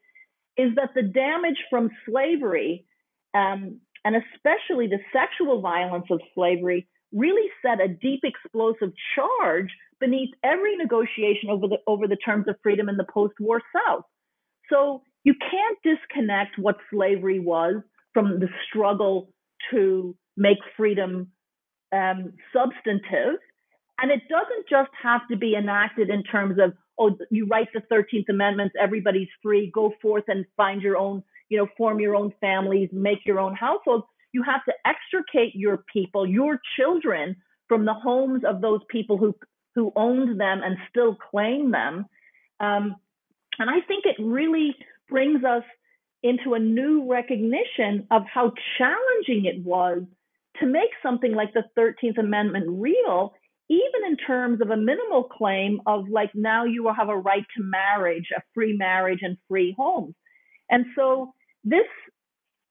[0.57, 2.85] is that the damage from slavery,
[3.33, 9.69] um, and especially the sexual violence of slavery, really set a deep explosive charge
[9.99, 14.05] beneath every negotiation over the over the terms of freedom in the post-war South.
[14.71, 17.81] So you can't disconnect what slavery was
[18.13, 19.29] from the struggle
[19.71, 21.27] to make freedom
[21.93, 23.39] um, substantive.
[23.99, 27.81] And it doesn't just have to be enacted in terms of, oh, you write the
[27.81, 32.33] 13th Amendment, everybody's free, go forth and find your own, you know, form your own
[32.41, 34.05] families, make your own households.
[34.33, 37.35] You have to extricate your people, your children,
[37.67, 39.35] from the homes of those people who,
[39.75, 42.05] who owned them and still claim them.
[42.59, 42.95] Um,
[43.59, 44.75] and I think it really
[45.11, 45.63] brings us
[46.23, 50.03] into a new recognition of how challenging it was
[50.59, 53.33] to make something like the 13th Amendment real,
[53.69, 57.45] even in terms of a minimal claim of like now you will have a right
[57.57, 60.15] to marriage, a free marriage, and free homes.
[60.69, 61.33] And so
[61.63, 61.85] this,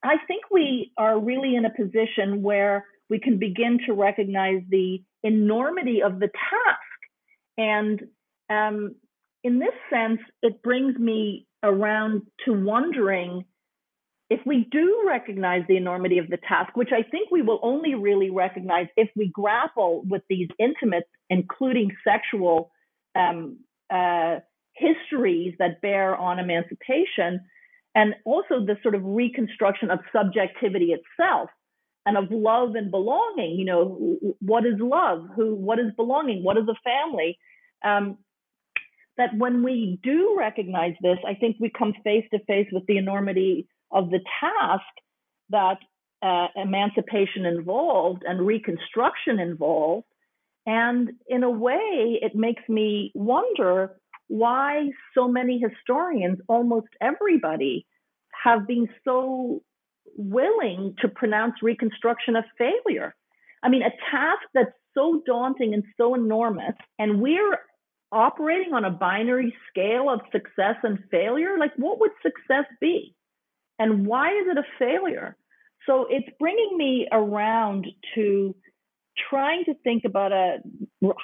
[0.03, 5.03] I think we are really in a position where we can begin to recognize the
[5.23, 6.99] enormity of the task.
[7.59, 8.01] And
[8.49, 8.95] um,
[9.43, 13.45] in this sense, it brings me around to wondering
[14.31, 17.95] if we do recognize the enormity of the task, which I think we will only
[17.97, 22.71] really recognize if we grapple with these intimate, including sexual
[23.17, 23.59] um,
[23.93, 24.37] uh,
[24.75, 27.41] histories that bear on emancipation,
[27.97, 31.51] and also the sort of reconstruction of subjectivity itself
[32.07, 33.59] and of love and belonging.
[33.59, 35.27] You know, what is love?
[35.35, 35.57] Who?
[35.57, 36.45] What is belonging?
[36.45, 37.37] What is a family?
[37.85, 38.19] Um,
[39.21, 42.97] that when we do recognize this, I think we come face to face with the
[42.97, 44.83] enormity of the task
[45.51, 45.79] that
[46.23, 50.07] uh, emancipation involved and reconstruction involved.
[50.67, 53.97] And in a way, it makes me wonder
[54.29, 57.87] why so many historians, almost everybody,
[58.45, 59.63] have been so
[60.17, 63.15] willing to pronounce Reconstruction a failure.
[63.63, 67.59] I mean, a task that's so daunting and so enormous, and we're
[68.13, 71.57] operating on a binary scale of success and failure.
[71.59, 73.15] Like, what would success be?
[73.79, 75.37] And why is it a failure?
[75.87, 78.55] So it's bringing me around to
[79.29, 80.59] trying to think about a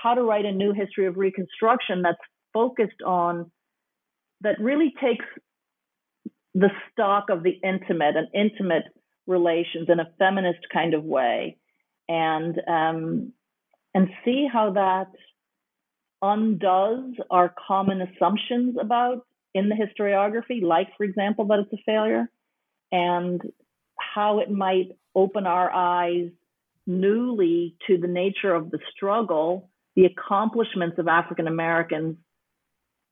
[0.02, 2.18] how to write a new history of Reconstruction that's
[2.52, 3.50] focused on
[4.40, 5.24] that really takes
[6.54, 8.84] the stock of the intimate and intimate
[9.26, 11.58] relations in a feminist kind of way,
[12.08, 13.32] and um,
[13.94, 15.08] and see how that
[16.22, 22.30] undoes our common assumptions about in the historiography, like for example that it's a failure,
[22.92, 23.40] and
[23.98, 26.30] how it might open our eyes
[26.86, 32.16] newly to the nature of the struggle, the accomplishments of African Americans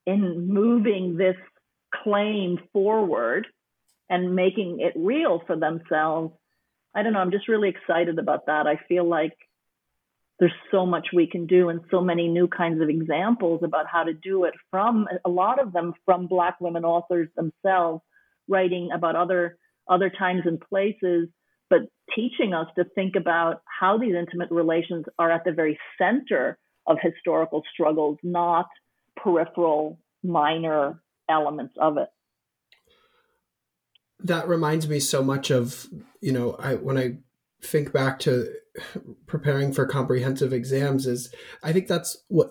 [0.05, 1.35] in moving this
[2.03, 3.47] claim forward
[4.09, 6.33] and making it real for themselves.
[6.93, 8.67] I don't know, I'm just really excited about that.
[8.67, 9.33] I feel like
[10.39, 14.03] there's so much we can do and so many new kinds of examples about how
[14.03, 18.01] to do it from a lot of them from black women authors themselves
[18.47, 19.57] writing about other
[19.87, 21.29] other times and places,
[21.69, 21.81] but
[22.15, 26.57] teaching us to think about how these intimate relations are at the very center
[26.87, 28.67] of historical struggles, not
[29.15, 32.09] peripheral, minor elements of it.
[34.19, 35.87] That reminds me so much of,
[36.19, 37.17] you know, I when I
[37.65, 38.53] think back to
[39.27, 42.49] preparing for comprehensive exams is I think that's what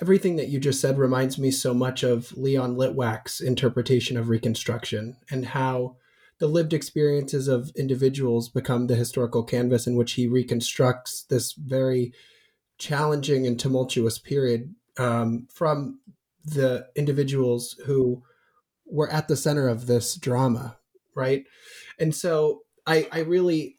[0.00, 5.16] everything that you just said reminds me so much of Leon Litwack's interpretation of Reconstruction
[5.30, 5.96] and how
[6.38, 12.12] the lived experiences of individuals become the historical canvas in which he reconstructs this very
[12.78, 16.00] challenging and tumultuous period um, from
[16.44, 18.22] the individuals who
[18.86, 20.76] were at the center of this drama,
[21.14, 21.44] right?
[21.98, 23.77] And so I, I really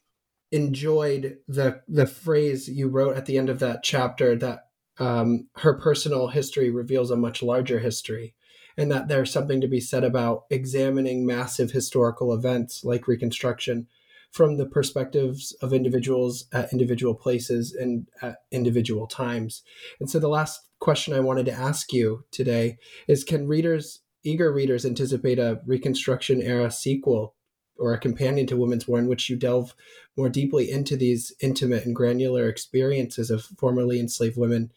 [0.51, 5.73] enjoyed the the phrase you wrote at the end of that chapter that um, her
[5.73, 8.35] personal history reveals a much larger history
[8.77, 13.87] and that there's something to be said about examining massive historical events like Reconstruction
[14.31, 19.63] from the perspectives of individuals at individual places and at individual times.
[19.99, 22.77] And so the last question I wanted to ask you today
[23.07, 27.35] is can readers, eager readers, anticipate a Reconstruction era sequel
[27.79, 29.73] or a companion to Women's War in which you delve
[30.17, 34.71] more deeply into these intimate and granular experiences of formerly enslaved women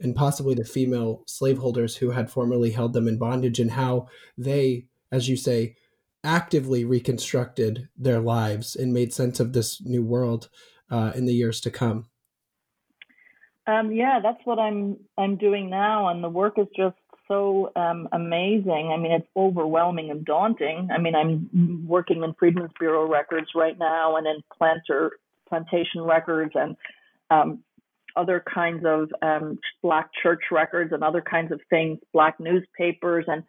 [0.00, 4.86] and possibly the female slaveholders who had formerly held them in bondage and how they,
[5.10, 5.76] as you say,
[6.22, 10.48] actively reconstructed their lives and made sense of this new world
[10.90, 12.06] uh, in the years to come.
[13.66, 16.96] Um, yeah, that's what I'm I'm doing now, and the work is just
[17.28, 18.90] so um, amazing.
[18.92, 20.88] I mean, it's overwhelming and daunting.
[20.94, 25.12] I mean, I'm working in Freedmen's Bureau records right now, and in planter
[25.48, 26.76] plantation records, and
[27.30, 27.60] um,
[28.16, 33.42] other kinds of um, black church records and other kinds of things, black newspapers, and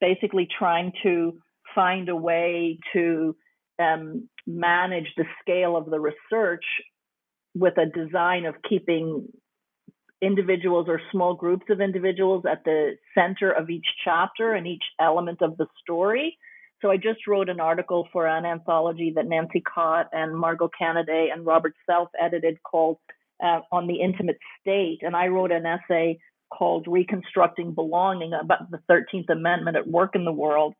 [0.00, 1.38] basically trying to
[1.74, 3.36] find a way to
[3.78, 6.64] um, manage the scale of the research
[7.54, 9.28] with a design of keeping
[10.22, 15.40] individuals or small groups of individuals at the center of each chapter and each element
[15.42, 16.36] of the story.
[16.82, 21.32] So I just wrote an article for an anthology that Nancy Cott and Margot Canaday
[21.32, 22.98] and Robert Self edited called
[23.42, 24.98] uh, on the intimate state.
[25.02, 26.18] And I wrote an essay
[26.50, 30.74] called Reconstructing Belonging about the 13th Amendment at work in the world.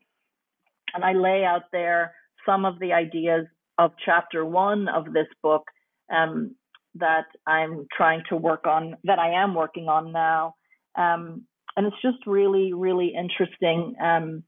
[0.94, 2.12] And I lay out there
[2.46, 3.46] some of the ideas
[3.78, 5.64] of chapter one of this book
[6.12, 6.54] um,
[6.94, 10.54] that I'm trying to work on, that I am working on now.
[10.96, 13.94] Um, and it's just really, really interesting.
[14.02, 14.42] Um,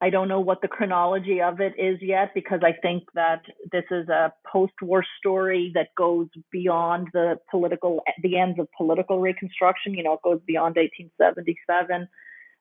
[0.00, 3.84] I don't know what the chronology of it is yet because I think that this
[3.90, 9.94] is a post-war story that goes beyond the political, the ends of political reconstruction.
[9.94, 12.08] You know, it goes beyond 1877.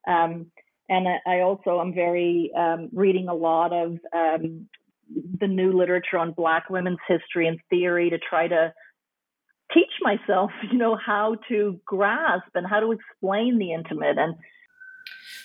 [0.08, 0.52] Um,
[0.88, 4.68] and I also am very um, reading a lot of um,
[5.40, 8.74] the new literature on Black women's history and theory to try to
[9.76, 14.36] teach myself, you know, how to grasp and how to explain the intimate and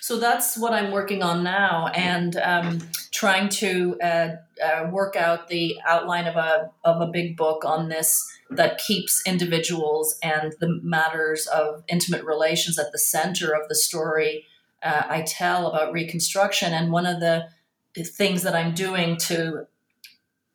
[0.03, 2.79] so that's what I'm working on now, and um,
[3.11, 4.29] trying to uh,
[4.65, 9.23] uh, work out the outline of a of a big book on this that keeps
[9.27, 14.47] individuals and the matters of intimate relations at the center of the story
[14.83, 16.73] uh, I tell about Reconstruction.
[16.73, 17.49] And one of the
[17.97, 19.67] things that I'm doing to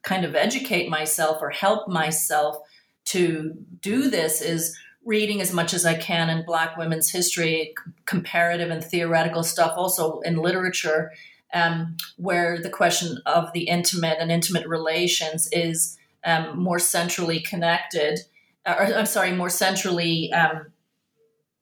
[0.03, 2.57] kind of educate myself or help myself
[3.06, 7.76] to do this is reading as much as I can in Black women's history,
[8.06, 11.12] comparative and theoretical stuff, also in literature,
[11.53, 18.20] um, where the question of the intimate and intimate relations is um, more centrally connected,
[18.66, 20.72] or I'm sorry, more centrally um,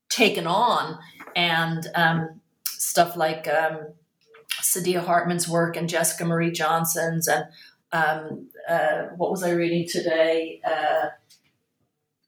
[0.10, 0.98] taken on,
[1.36, 3.90] and um, stuff like um,
[4.62, 7.46] Saidiya Hartman's work and Jessica Marie Johnson's, and
[7.92, 10.62] um, uh, what was I reading today?
[10.66, 11.10] Uh,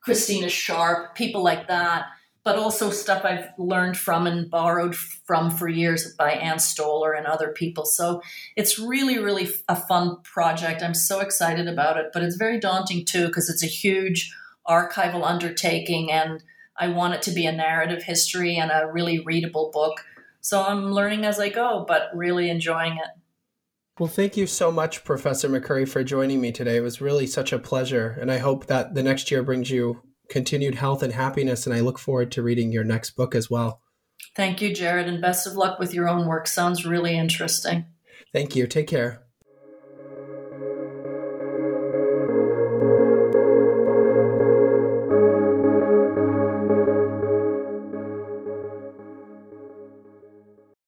[0.05, 2.05] Christina Sharpe, people like that,
[2.43, 7.25] but also stuff I've learned from and borrowed from for years by Ann Stoler and
[7.25, 7.85] other people.
[7.85, 8.21] So
[8.55, 10.83] it's really, really a fun project.
[10.83, 14.31] I'm so excited about it, but it's very daunting too because it's a huge
[14.67, 16.43] archival undertaking and
[16.77, 20.05] I want it to be a narrative history and a really readable book.
[20.41, 23.09] So I'm learning as I go, but really enjoying it.
[23.97, 26.75] Well, thank you so much, Professor McCurry, for joining me today.
[26.75, 28.17] It was really such a pleasure.
[28.19, 31.65] And I hope that the next year brings you continued health and happiness.
[31.65, 33.81] And I look forward to reading your next book as well.
[34.35, 36.47] Thank you, Jared, and best of luck with your own work.
[36.47, 37.85] Sounds really interesting.
[38.33, 38.67] Thank you.
[38.67, 39.24] Take care.